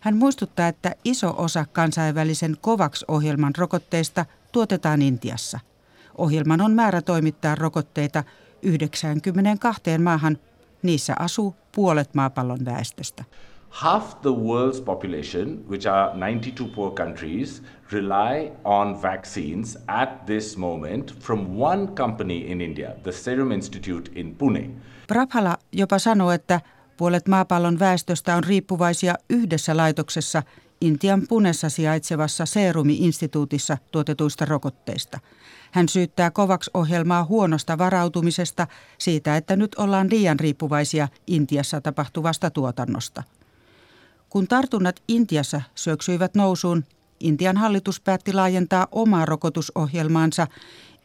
Hän 0.00 0.16
muistuttaa, 0.16 0.68
että 0.68 0.94
iso 1.04 1.34
osa 1.38 1.66
kansainvälisen 1.72 2.56
COVAX-ohjelman 2.62 3.52
rokotteista 3.58 4.26
tuotetaan 4.52 5.02
Intiassa. 5.02 5.60
Ohjelman 6.18 6.60
on 6.60 6.72
määrä 6.72 7.02
toimittaa 7.02 7.54
rokotteita 7.54 8.24
92 8.62 9.82
maahan. 9.98 10.38
Niissä 10.82 11.14
asuu 11.18 11.56
puolet 11.74 12.14
maapallon 12.14 12.64
väestöstä. 12.64 13.24
Half 13.74 14.22
the 14.22 14.30
world's 14.30 14.80
population, 14.80 15.64
which 15.68 15.86
are 15.86 16.16
92 16.16 16.68
poor 16.74 16.90
countries, 16.92 17.62
rely 17.90 18.52
on 18.64 19.02
vaccines 19.02 19.76
at 19.88 20.26
this 20.26 20.56
moment 20.56 21.12
from 21.20 21.58
one 21.58 21.88
company 21.88 22.50
in 22.50 22.60
India, 22.60 22.94
the 23.02 23.12
Serum 23.12 23.52
Institute 23.52 24.10
in 24.14 24.36
Pune. 24.36 24.70
Prabhala 25.06 25.58
jopa 25.72 25.98
sanoo, 25.98 26.30
että 26.30 26.60
puolet 26.96 27.28
maapallon 27.28 27.78
väestöstä 27.78 28.36
on 28.36 28.44
riippuvaisia 28.44 29.14
yhdessä 29.30 29.76
laitoksessa 29.76 30.42
Intian 30.80 31.22
punessa 31.28 31.68
sijaitsevassa 31.68 32.46
Serumi-instituutissa 32.46 33.78
tuotetuista 33.90 34.44
rokotteista. 34.44 35.18
Hän 35.72 35.88
syyttää 35.88 36.30
COVAX-ohjelmaa 36.30 37.24
huonosta 37.24 37.78
varautumisesta 37.78 38.66
siitä, 38.98 39.36
että 39.36 39.56
nyt 39.56 39.74
ollaan 39.74 40.10
liian 40.10 40.40
riippuvaisia 40.40 41.08
Intiassa 41.26 41.80
tapahtuvasta 41.80 42.50
tuotannosta– 42.50 43.22
kun 44.34 44.48
tartunnat 44.48 45.02
Intiassa 45.08 45.60
syöksyivät 45.74 46.34
nousuun, 46.34 46.84
Intian 47.20 47.56
hallitus 47.56 48.00
päätti 48.00 48.32
laajentaa 48.32 48.88
omaa 48.92 49.24
rokotusohjelmaansa. 49.24 50.46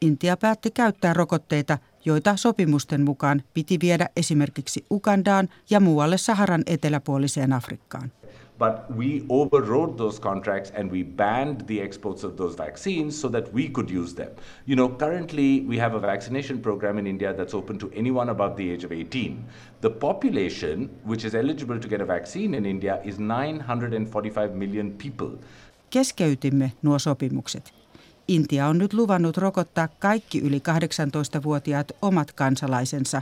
Intia 0.01 0.37
päätti 0.37 0.71
käyttää 0.71 1.13
rokotteita, 1.13 1.77
joita 2.05 2.37
sopimusten 2.37 3.01
mukaan 3.01 3.43
piti 3.53 3.77
viedä 3.81 4.09
esimerkiksi 4.15 4.85
Ugandaan 4.91 5.49
ja 5.69 5.79
muualle 5.79 6.17
Saharan 6.17 6.63
eteläpuoliseen 6.65 7.53
Afrikkaan. 7.53 8.11
But 8.59 8.93
we 8.95 9.25
overrode 9.29 9.97
those 9.97 10.19
contracts 10.19 10.71
and 10.75 10.91
we 10.91 11.01
banned 11.03 11.65
the 11.67 11.81
exports 11.81 12.23
of 12.23 12.35
those 12.35 12.55
vaccines 12.55 13.21
so 13.21 13.29
that 13.29 13.53
we 13.53 13.69
could 13.69 13.89
use 13.89 14.13
them. 14.13 14.29
You 14.65 14.75
know, 14.75 14.89
currently 14.89 15.61
we 15.61 15.77
have 15.77 15.95
a 15.95 15.99
vaccination 15.99 16.59
program 16.61 16.97
in 16.97 17.07
India 17.07 17.33
that's 17.33 17.53
open 17.53 17.77
to 17.77 17.89
anyone 17.95 18.29
above 18.29 18.57
the 18.57 18.69
age 18.71 18.83
of 18.83 18.91
18. 18.91 19.45
The 19.81 19.89
population 19.89 20.89
which 21.05 21.25
is 21.25 21.35
eligible 21.35 21.79
to 21.79 21.87
get 21.87 22.01
a 22.01 22.05
vaccine 22.05 22.53
in 22.53 22.65
India 22.65 22.99
is 23.03 23.17
945 23.17 24.55
million 24.55 24.91
people. 24.91 25.29
Keskeytimme 25.89 26.71
nuo 26.81 26.99
sopimukset. 26.99 27.73
Intia 28.27 28.67
on 28.67 28.77
nyt 28.77 28.93
luvannut 28.93 29.37
rokottaa 29.37 29.87
kaikki 29.87 30.41
yli 30.41 30.59
18-vuotiaat 30.59 31.91
omat 32.01 32.31
kansalaisensa. 32.31 33.21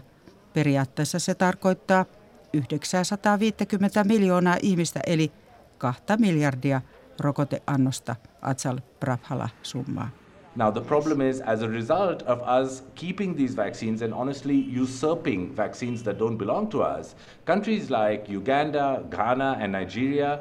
Periaatteessa 0.53 1.19
se 1.19 1.35
tarkoittaa 1.35 2.05
950 2.53 4.03
miljoonaa 4.03 4.57
ihmistä 4.61 4.99
eli 5.07 5.31
kahta 5.77 6.17
miljardia 6.17 6.81
rokoteannosta, 7.19 8.15
Atsal 8.41 8.77
Prabhala 8.99 9.49
summaa. 9.63 10.09
Now, 10.55 10.71
the 10.71 10.81
problem 10.81 11.21
is, 11.21 11.41
as 11.41 11.61
a 11.61 11.67
result 11.67 12.23
of 12.23 12.39
us 12.39 12.83
keeping 12.95 13.37
these 13.37 13.55
vaccines 13.55 14.01
and 14.01 14.13
honestly 14.13 14.55
usurping 14.81 15.55
vaccines 15.57 16.03
that 16.03 16.17
don't 16.19 16.37
belong 16.37 16.67
to 16.69 16.81
us, 16.81 17.15
countries 17.45 17.91
like 17.91 18.27
Uganda, 18.27 19.03
Ghana, 19.11 19.57
and 19.59 19.71
Nigeria, 19.71 20.39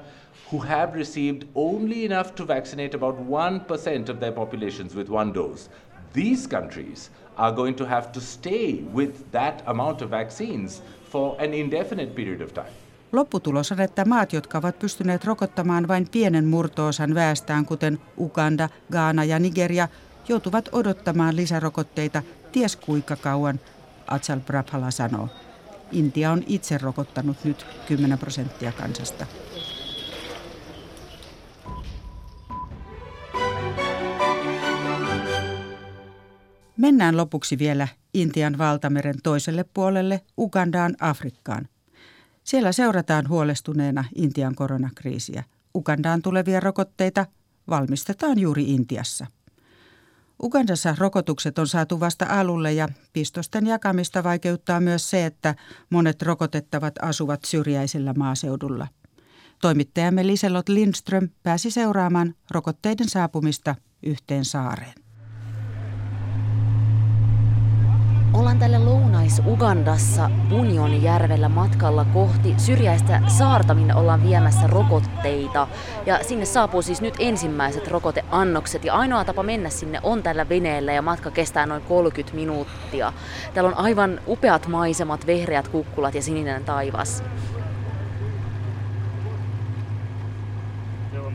who 0.50 0.58
have 0.58 0.94
received 0.94 1.44
only 1.54 2.06
enough 2.06 2.34
to 2.34 2.44
vaccinate 2.46 2.94
about 2.94 3.18
1% 3.28 4.08
of 4.08 4.18
their 4.18 4.32
populations 4.32 4.94
with 4.94 5.10
one 5.10 5.32
dose, 5.32 5.68
these 6.16 6.48
countries 6.48 7.12
are 7.36 7.52
going 7.52 7.76
to 7.76 7.86
have 7.86 8.06
to 8.12 8.20
stay 8.20 8.84
with 8.94 9.30
that 9.32 9.62
amount 9.66 10.02
of 10.02 10.10
vaccines 10.10 10.82
for 11.12 11.36
an 11.40 11.54
indefinite 11.54 12.14
period 12.14 12.40
of 12.40 12.52
time. 12.52 12.72
Lopputulos 13.12 13.72
on, 13.72 13.80
että 13.80 14.04
maat, 14.04 14.32
jotka 14.32 14.58
ovat 14.58 14.78
pystyneet 14.78 15.24
rokottamaan 15.24 15.88
vain 15.88 16.08
pienen 16.08 16.44
murtoosan 16.44 17.14
väestään, 17.14 17.66
kuten 17.66 17.98
Uganda, 18.18 18.68
Ghana 18.90 19.24
ja 19.24 19.38
Nigeria, 19.38 19.88
joutuvat 20.28 20.68
odottamaan 20.72 21.36
lisärokotteita 21.36 22.22
ties 22.52 22.76
kuinka 22.76 23.16
kauan, 23.16 23.60
Atsal 24.06 24.40
Prabhala 24.40 24.90
sanoo. 24.90 25.28
Intia 25.92 26.30
on 26.30 26.42
itse 26.46 26.78
rokottanut 26.78 27.36
nyt 27.44 27.66
10 27.88 28.18
prosenttia 28.18 28.72
kansasta. 28.72 29.26
Mennään 36.76 37.16
lopuksi 37.16 37.58
vielä 37.58 37.88
Intian 38.14 38.58
valtameren 38.58 39.22
toiselle 39.22 39.64
puolelle, 39.74 40.20
Ugandaan, 40.38 40.96
Afrikkaan. 41.00 41.68
Siellä 42.44 42.72
seurataan 42.72 43.28
huolestuneena 43.28 44.04
Intian 44.14 44.54
koronakriisiä. 44.54 45.44
Ugandaan 45.74 46.22
tulevia 46.22 46.60
rokotteita 46.60 47.26
valmistetaan 47.68 48.38
juuri 48.38 48.64
Intiassa. 48.74 49.26
Ugandassa 50.42 50.94
rokotukset 50.98 51.58
on 51.58 51.66
saatu 51.66 52.00
vasta 52.00 52.26
alulle 52.28 52.72
ja 52.72 52.88
pistosten 53.12 53.66
jakamista 53.66 54.24
vaikeuttaa 54.24 54.80
myös 54.80 55.10
se, 55.10 55.26
että 55.26 55.54
monet 55.90 56.22
rokotettavat 56.22 56.94
asuvat 57.02 57.44
syrjäisellä 57.44 58.14
maaseudulla. 58.14 58.88
Toimittajamme 59.60 60.26
Liselot 60.26 60.68
Lindström 60.68 61.28
pääsi 61.42 61.70
seuraamaan 61.70 62.34
rokotteiden 62.50 63.08
saapumista 63.08 63.74
yhteen 64.02 64.44
saareen. 64.44 65.05
Ollaan 68.32 68.58
tällä 68.58 68.84
Lounais-Ugandassa 68.84 70.30
Bunjonjärvellä 70.48 71.48
matkalla 71.48 72.04
kohti 72.04 72.54
syrjäistä 72.56 73.20
saarta, 73.26 73.74
minne 73.74 73.94
ollaan 73.94 74.22
viemässä 74.22 74.66
rokotteita. 74.66 75.68
Ja 76.06 76.24
sinne 76.24 76.44
saapuu 76.44 76.82
siis 76.82 77.00
nyt 77.00 77.14
ensimmäiset 77.18 77.88
rokoteannokset 77.88 78.84
ja 78.84 78.94
ainoa 78.94 79.24
tapa 79.24 79.42
mennä 79.42 79.70
sinne 79.70 80.00
on 80.02 80.22
tällä 80.22 80.48
veneellä 80.48 80.92
ja 80.92 81.02
matka 81.02 81.30
kestää 81.30 81.66
noin 81.66 81.82
30 81.82 82.36
minuuttia. 82.36 83.12
Täällä 83.54 83.68
on 83.68 83.78
aivan 83.78 84.20
upeat 84.26 84.66
maisemat, 84.66 85.26
vehreät 85.26 85.68
kukkulat 85.68 86.14
ja 86.14 86.22
sininen 86.22 86.64
taivas. 86.64 87.22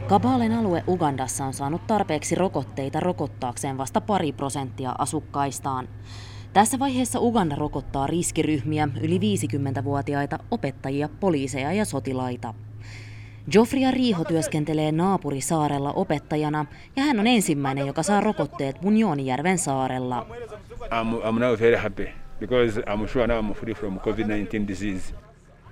Kabalen 0.08 0.54
alue 0.54 0.84
Ugandassa 0.88 1.45
on 1.45 1.54
saanut 1.54 1.88
tarpeeksi 1.88 2.36
rokotteita 2.36 2.99
rokottaakseen 2.99 3.77
vasta 3.77 4.01
pari 4.01 4.32
prosenttia 4.32 4.95
asukkaistaan. 4.97 5.88
Tässä 6.53 6.79
vaiheessa 6.79 7.19
Uganda 7.19 7.55
rokottaa 7.55 8.07
riskiryhmiä, 8.07 8.89
yli 9.01 9.17
50-vuotiaita, 9.17 10.39
opettajia, 10.51 11.09
poliiseja 11.19 11.73
ja 11.73 11.85
sotilaita. 11.85 12.53
Joffria 13.53 13.91
Riiho 13.91 14.23
työskentelee 14.25 14.91
naapurisaarella 14.91 15.93
opettajana 15.93 16.65
ja 16.95 17.03
hän 17.03 17.19
on 17.19 17.27
ensimmäinen, 17.27 17.87
joka 17.87 18.03
saa 18.03 18.21
rokotteet 18.21 18.81
Munjonijärven 18.81 19.57
saarella. 19.57 20.27
I'm, 20.81 21.23
I'm 21.23 21.39
now 21.39 21.59
very 21.59 21.75
happy 21.75 22.07
because 22.39 22.81
I'm 22.81 23.07
sure 23.07 23.27
now 23.27 23.45
I'm 23.45 23.53
free 23.53 23.73
from 23.73 23.99
COVID-19 23.99 24.67
disease. 24.67 25.15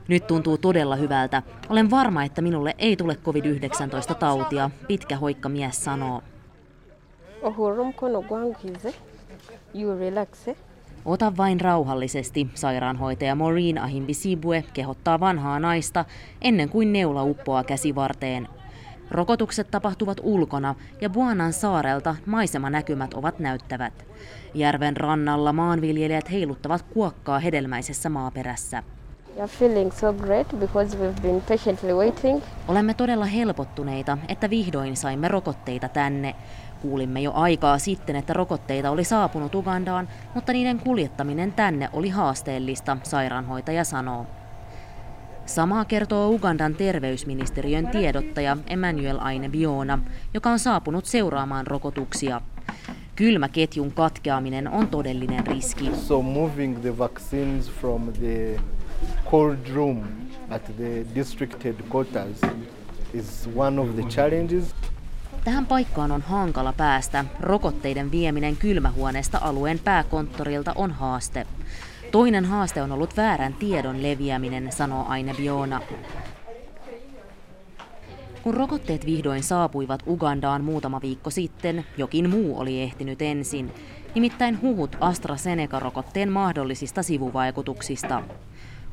Nyt 0.08 0.28
tuntuu 0.28 0.58
todella 0.58 0.96
hyvältä. 0.96 1.44
Olen 1.70 1.90
varma, 1.90 2.24
että 2.24 2.42
minulle 2.42 2.76
ei 2.78 2.96
tule 2.96 3.18
COVID-19 3.26 4.16
tautia, 4.16 4.70
pitkä 4.88 5.18
hoikka 5.18 5.50
mies 5.50 5.84
sanoo. 5.84 6.22
you? 10.48 10.69
Ota 11.10 11.38
vain 11.38 11.62
rauhallisesti, 11.62 12.48
sairaanhoitaja 12.54 13.36
Maureen 13.36 13.78
Ahimbisibue 13.78 14.64
kehottaa 14.74 15.20
vanhaa 15.20 15.60
naista 15.60 16.06
ennen 16.42 16.70
kuin 16.70 16.94
neula 16.94 17.24
uppoaa 17.24 17.64
käsivarteen. 17.64 18.48
Rokotukset 19.12 19.72
tapahtuvat 19.72 20.18
ulkona 20.24 20.76
ja 21.02 21.10
Buanan 21.10 21.54
saarelta 21.54 22.16
maisemanäkymät 22.26 23.14
ovat 23.14 23.40
näyttävät. 23.40 24.06
Järven 24.54 24.98
rannalla 24.98 25.54
maanviljelijät 25.54 26.32
heiluttavat 26.32 26.82
kuokkaa 26.82 27.40
hedelmäisessä 27.40 28.10
maaperässä. 28.10 28.84
so. 29.92 30.16
Olemme 32.68 32.94
todella 32.94 33.26
helpottuneita, 33.26 34.18
että 34.28 34.50
vihdoin 34.50 34.98
saimme 34.98 35.28
rokotteita 35.28 35.90
tänne. 35.90 36.36
Kuulimme 36.82 37.22
jo 37.22 37.32
aikaa 37.34 37.78
sitten, 37.78 38.16
että 38.16 38.34
rokotteita 38.34 38.92
oli 38.92 39.04
saapunut 39.04 39.56
Ugandaan, 39.56 40.08
mutta 40.36 40.54
niiden 40.54 40.80
kuljettaminen 40.80 41.54
tänne 41.54 41.90
oli 41.94 42.10
haasteellista, 42.10 42.98
sairaanhoitaja 43.04 43.84
sanoo. 43.84 44.26
Samaa 45.46 45.86
kertoo 45.86 46.30
Ugandan 46.30 46.76
terveysministeriön 46.76 47.88
tiedottaja 47.88 48.58
Emmanuel 48.68 49.18
Aine 49.22 49.50
Biona, 49.50 50.00
joka 50.34 50.50
on 50.50 50.60
saapunut 50.60 51.06
seuraamaan 51.06 51.68
rokotuksia. 51.68 52.42
Kylmäketjun 53.16 53.92
katkeaminen 53.92 54.68
on 54.68 54.88
todellinen 54.88 55.48
riski. 55.48 55.92
So 55.96 56.22
moving 56.22 56.82
the 56.82 56.98
vaccines 56.98 57.72
from 57.72 58.14
the 58.14 58.60
cold 59.32 59.58
room 59.74 60.04
at 60.50 60.64
the 60.78 61.06
district 61.16 61.64
headquarters 61.64 62.42
is 63.14 63.50
one 63.56 63.82
of 63.82 63.96
the 63.96 64.04
challenges. 64.04 64.76
Tähän 65.44 65.66
paikkaan 65.66 66.12
on 66.12 66.22
hankala 66.22 66.74
päästä. 66.74 67.26
Rokotteiden 67.40 68.12
vieminen 68.12 68.58
kylmähuoneesta 68.58 69.38
alueen 69.42 69.80
pääkonttorilta 69.80 70.74
on 70.76 70.92
haaste. 70.92 71.48
Toinen 72.12 72.46
haaste 72.46 72.82
on 72.82 72.92
ollut 72.92 73.18
väärän 73.18 73.54
tiedon 73.54 74.04
leviäminen, 74.04 74.72
sanoo 74.72 75.06
Aine 75.08 75.34
Biona. 75.34 75.82
Kun 78.44 78.54
rokotteet 78.54 79.06
vihdoin 79.06 79.44
saapuivat 79.44 80.04
Ugandaan 80.08 80.64
muutama 80.64 81.02
viikko 81.02 81.30
sitten, 81.30 81.86
jokin 81.98 82.30
muu 82.30 82.60
oli 82.60 82.82
ehtinyt 82.82 83.22
ensin, 83.22 83.72
nimittäin 84.16 84.62
huhut 84.62 84.98
AstraZeneca-rokotteen 85.02 86.32
mahdollisista 86.32 87.04
sivuvaikutuksista. 87.04 88.24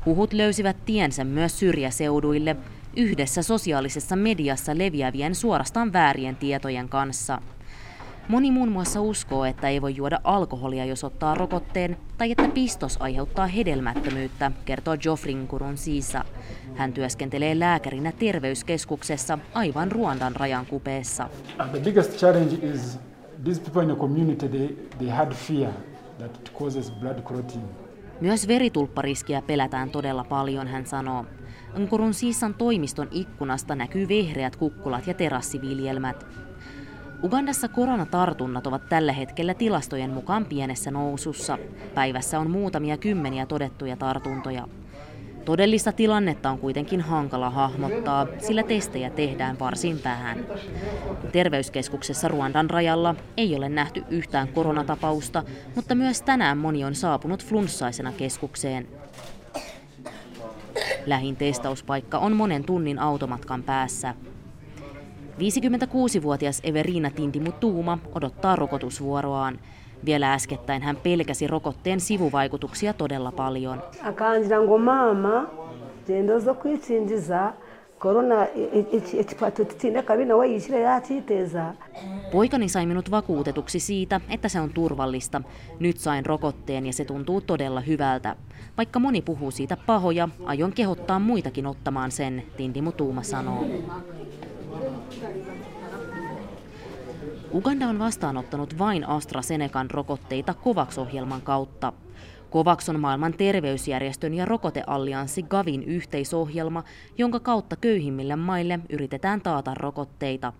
Huhut 0.05 0.33
löysivät 0.33 0.77
tiensä 0.85 1.23
myös 1.23 1.59
syrjäseuduille 1.59 2.55
yhdessä 2.97 3.41
sosiaalisessa 3.41 4.15
mediassa 4.15 4.77
leviävien 4.77 5.35
suorastaan 5.35 5.93
väärien 5.93 6.35
tietojen 6.35 6.89
kanssa. 6.89 7.41
Moni 8.27 8.51
muun 8.51 8.69
muassa 8.69 9.01
uskoo, 9.01 9.45
että 9.45 9.69
ei 9.69 9.81
voi 9.81 9.95
juoda 9.95 10.19
alkoholia, 10.23 10.85
jos 10.85 11.03
ottaa 11.03 11.35
rokotteen, 11.35 11.97
tai 12.17 12.31
että 12.31 12.49
pistos 12.53 12.97
aiheuttaa 12.99 13.47
hedelmättömyyttä, 13.47 14.51
kertoo 14.65 14.97
Joffrin 15.05 15.47
Kurun 15.47 15.77
Siisa. 15.77 16.25
Hän 16.75 16.93
työskentelee 16.93 17.59
lääkärinä 17.59 18.11
terveyskeskuksessa 18.11 19.39
aivan 19.53 19.91
Ruandan 19.91 20.35
rajan 20.35 20.65
kupeessa. 20.65 21.29
The 21.71 21.79
biggest 21.79 22.17
challenge 22.17 22.55
is 22.73 22.99
these 23.43 23.61
people 23.61 23.81
in 23.81 23.89
the 23.89 23.95
community, 23.95 24.47
they, 24.47 24.67
they 24.97 25.09
had 25.09 25.31
fear 25.31 25.71
that 26.17 26.37
it 26.37 26.53
causes 26.59 26.91
blood 26.91 27.21
clotting. 27.21 27.63
Myös 28.21 28.47
veritulppariskiä 28.47 29.41
pelätään 29.41 29.89
todella 29.89 30.23
paljon, 30.23 30.67
hän 30.67 30.85
sanoo. 30.85 31.25
Nkurun 31.77 32.13
Siisan 32.13 32.53
toimiston 32.53 33.07
ikkunasta 33.11 33.75
näkyy 33.75 34.07
vehreät 34.07 34.55
kukkulat 34.55 35.07
ja 35.07 35.13
terassiviljelmät. 35.13 36.25
Ugandassa 37.23 37.67
koronatartunnat 37.67 38.67
ovat 38.67 38.89
tällä 38.89 39.11
hetkellä 39.11 39.53
tilastojen 39.53 40.09
mukaan 40.09 40.45
pienessä 40.45 40.91
nousussa. 40.91 41.57
Päivässä 41.95 42.39
on 42.39 42.51
muutamia 42.51 42.97
kymmeniä 42.97 43.45
todettuja 43.45 43.95
tartuntoja. 43.95 44.67
Todellista 45.45 45.91
tilannetta 45.91 46.49
on 46.49 46.59
kuitenkin 46.59 47.01
hankala 47.01 47.49
hahmottaa, 47.49 48.27
sillä 48.39 48.63
testejä 48.63 49.09
tehdään 49.09 49.59
varsin 49.59 49.99
vähän. 50.03 50.45
Terveyskeskuksessa 51.31 52.27
Ruandan 52.27 52.69
rajalla 52.69 53.15
ei 53.37 53.55
ole 53.55 53.69
nähty 53.69 54.03
yhtään 54.09 54.47
koronatapausta, 54.47 55.43
mutta 55.75 55.95
myös 55.95 56.21
tänään 56.21 56.57
moni 56.57 56.85
on 56.85 56.95
saapunut 56.95 57.45
flunssaisena 57.45 58.11
keskukseen. 58.11 58.87
Lähin 61.07 61.35
testauspaikka 61.35 62.17
on 62.17 62.33
monen 62.33 62.63
tunnin 62.63 62.99
automatkan 62.99 63.63
päässä. 63.63 64.15
56-vuotias 65.39 66.59
Everina 66.63 67.09
Tintimutuuma 67.09 67.99
odottaa 68.15 68.55
rokotusvuoroaan. 68.55 69.59
Vielä 70.05 70.33
äskettäin 70.33 70.81
hän 70.81 70.95
pelkäsi 70.95 71.47
rokotteen 71.47 71.99
sivuvaikutuksia 71.99 72.93
todella 72.93 73.31
paljon. 73.31 73.83
akangira 74.03 74.59
ngo 74.61 74.77
maama 74.77 75.45
genda 76.07 76.33
kwikingiza 76.61 77.53
korona 77.99 78.35
nawe 80.27 80.47
yishyire 80.47 80.81
yakiteza 80.81 81.73
Poikani 82.31 82.69
sai 82.69 82.85
minut 82.85 83.11
vakuutetuksi 83.11 83.79
siitä, 83.79 84.21
että 84.29 84.49
se 84.49 84.59
on 84.59 84.69
turvallista. 84.73 85.41
Nyt 85.79 85.97
sain 85.97 86.25
rokotteen 86.25 86.85
ja 86.85 86.93
se 86.93 87.05
tuntuu 87.05 87.41
todella 87.41 87.81
hyvältä. 87.81 88.35
Vaikka 88.77 88.99
moni 88.99 89.21
puhuu 89.21 89.51
siitä 89.51 89.77
pahoja, 89.85 90.29
aion 90.45 90.71
kehottaa 90.71 91.19
muitakin 91.19 91.65
ottamaan 91.65 92.11
sen, 92.11 92.43
Tindimu 92.57 92.91
Tuuma 92.91 93.23
sanoo. 93.23 93.65
Uganda 97.51 97.87
on 97.87 97.99
vastaanottanut 97.99 98.77
vain 98.77 99.07
AstraZenecan 99.07 99.91
rokotteita 99.91 100.55
COVAX-ohjelman 100.63 101.41
kautta. 101.41 101.93
COVAX 102.51 102.89
on 102.89 102.99
maailman 102.99 103.33
terveysjärjestön 103.33 104.33
ja 104.33 104.45
rokoteallianssi 104.45 105.43
Gavin 105.43 105.83
yhteisohjelma, 105.83 106.83
jonka 107.17 107.39
kautta 107.39 107.75
köyhimmille 107.75 108.35
maille 108.35 108.79
yritetään 108.89 109.41
taata 109.41 109.73
rokotteita. 109.73 110.53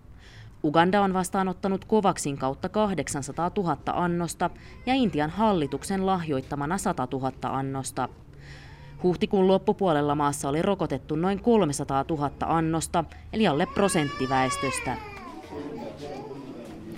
Uganda 0.64 1.02
on 1.02 1.14
vastaanottanut 1.14 1.84
COVAXin 1.84 2.38
kautta 2.38 2.68
800 2.68 3.50
000 3.56 3.76
annosta 3.86 4.50
ja 4.86 4.94
Intian 4.94 5.30
hallituksen 5.30 6.06
lahjoittamana 6.06 6.78
100 6.78 7.08
000 7.12 7.32
annosta. 7.42 8.08
Huhtikuun 9.02 9.48
loppupuolella 9.48 10.14
maassa 10.14 10.48
oli 10.48 10.62
rokotettu 10.62 11.16
noin 11.16 11.42
300 11.42 12.04
000 12.10 12.30
annosta, 12.40 13.04
eli 13.32 13.46
alle 13.46 13.66
prosentti 13.66 14.28
väestöstä. 14.28 15.17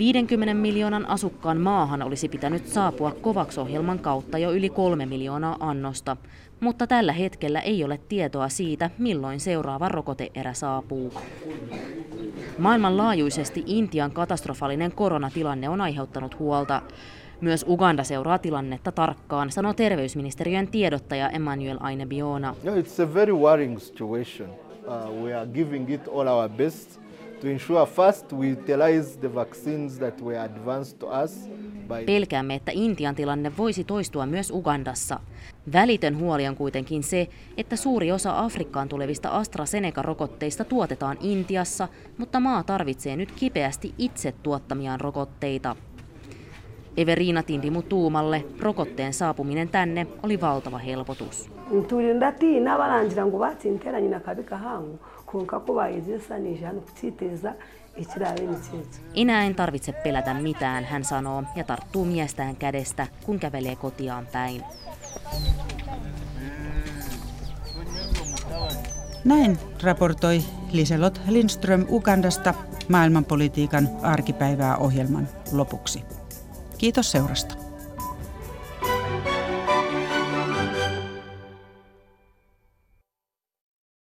50 0.01 0.55
miljoonan 0.55 1.07
asukkaan 1.07 1.61
maahan 1.61 2.03
olisi 2.03 2.29
pitänyt 2.29 2.67
saapua 2.67 3.13
COVAX-ohjelman 3.23 3.99
kautta 3.99 4.39
jo 4.39 4.53
yli 4.53 4.69
kolme 4.69 5.07
miljoonaa 5.07 5.57
annosta, 5.61 6.17
mutta 6.61 6.87
tällä 6.87 7.13
hetkellä 7.13 7.61
ei 7.61 7.85
ole 7.85 8.01
tietoa 8.09 8.49
siitä, 8.49 8.91
milloin 8.99 9.41
seuraava 9.41 9.89
rokoteerä 9.89 10.53
saapuu. 10.53 11.13
Maailmanlaajuisesti 12.59 13.63
Intian 13.67 14.11
katastrofaalinen 14.11 14.93
koronatilanne 14.93 15.69
on 15.69 15.81
aiheuttanut 15.81 16.39
huolta. 16.39 16.83
Myös 17.41 17.65
Uganda 17.69 18.05
seuraa 18.05 18.39
tilannetta 18.39 18.93
tarkkaan, 18.93 19.51
sanoo 19.53 19.75
terveysministeriön 19.75 20.69
tiedottaja 20.69 21.31
Emmanuel 21.31 21.79
Aine 21.81 22.07
Biona. 22.07 22.55
No, 22.65 22.73
it's 22.75 23.03
a 23.03 23.15
very 23.15 23.33
worrying 23.33 23.79
situation. 23.79 24.51
Uh, 24.51 25.25
we 25.25 25.35
are 25.35 25.47
giving 25.47 25.91
it 25.91 26.09
all 26.09 26.27
our 26.27 26.49
best 26.49 27.00
to 27.41 27.49
ensure 27.49 27.87
first 27.87 28.33
we 28.33 28.53
utilize 28.53 29.19
the 29.19 29.35
vaccines 29.35 29.99
that 29.99 30.21
were 30.23 30.41
advanced 30.41 30.99
to 30.99 31.07
us 31.25 31.51
by 31.89 32.05
Pelkäämme, 32.07 32.55
että 32.55 32.73
Intian 32.75 33.15
tilanne 33.15 33.53
voisi 33.59 33.85
toistua 33.85 34.27
myös 34.27 34.51
Ugandassa. 34.51 35.21
Välitön 35.73 36.19
huoli 36.19 36.49
on 36.49 36.57
kuitenkin 36.57 37.03
se, 37.03 37.29
että 37.57 37.77
suuri 37.77 38.13
osa 38.13 38.39
Afrikkaan 38.39 38.89
tulevista 38.89 39.29
AstraZeneca-rokotteista 39.29 40.65
tuotetaan 40.65 41.17
Intiassa, 41.21 41.89
mutta 42.19 42.41
maa 42.41 42.63
tarvitsee 42.63 43.17
nyt 43.17 43.33
kipeästi 43.33 43.95
itse 43.99 44.35
tuottamiaan 44.43 45.01
rokotteita. 45.01 45.77
Everina 46.97 47.43
Tindimu 47.43 47.83
Tuumalle 47.83 48.45
rokotteen 48.61 49.13
saapuminen 49.13 49.69
tänne 49.69 50.07
oli 50.23 50.41
valtava 50.41 50.79
helpotus. 50.79 51.51
Barangira 55.33 55.61
ngo 55.61 55.75
batsinteranye 55.75 56.61
na 56.61 56.61
kabi 56.61 56.61
kahangu 56.61 56.61
konka 56.61 56.61
ko 56.61 56.61
bayizesanije 56.61 56.67
hano 56.67 56.81
kukiteza 56.81 57.55
ikirabe 57.97 58.47
ni 58.47 58.57
cyetu 58.57 58.99
Enää 59.15 59.45
en 59.45 59.55
tarvitse 59.55 59.93
pelätä 59.93 60.35
mitään, 60.35 60.85
hän 60.85 61.05
sanoo 61.05 61.45
ja 61.57 61.65
tarttuu 61.65 62.05
miestään 62.05 62.57
kädestä, 62.57 63.07
kun 63.25 63.39
kävelee 63.39 63.77
kotiaan 63.77 64.27
päin. 64.33 64.65
Näin 69.25 69.59
raportoi 69.83 70.43
Liselot 70.73 71.21
Lindström 71.29 71.87
Ugandasta 71.89 72.55
maailmanpolitiikan 72.89 73.89
arkipäivää 74.03 74.77
ohjelman 74.77 75.29
lopuksi. 75.53 76.05
Kiitos 76.79 77.11
seurasta. 77.11 77.70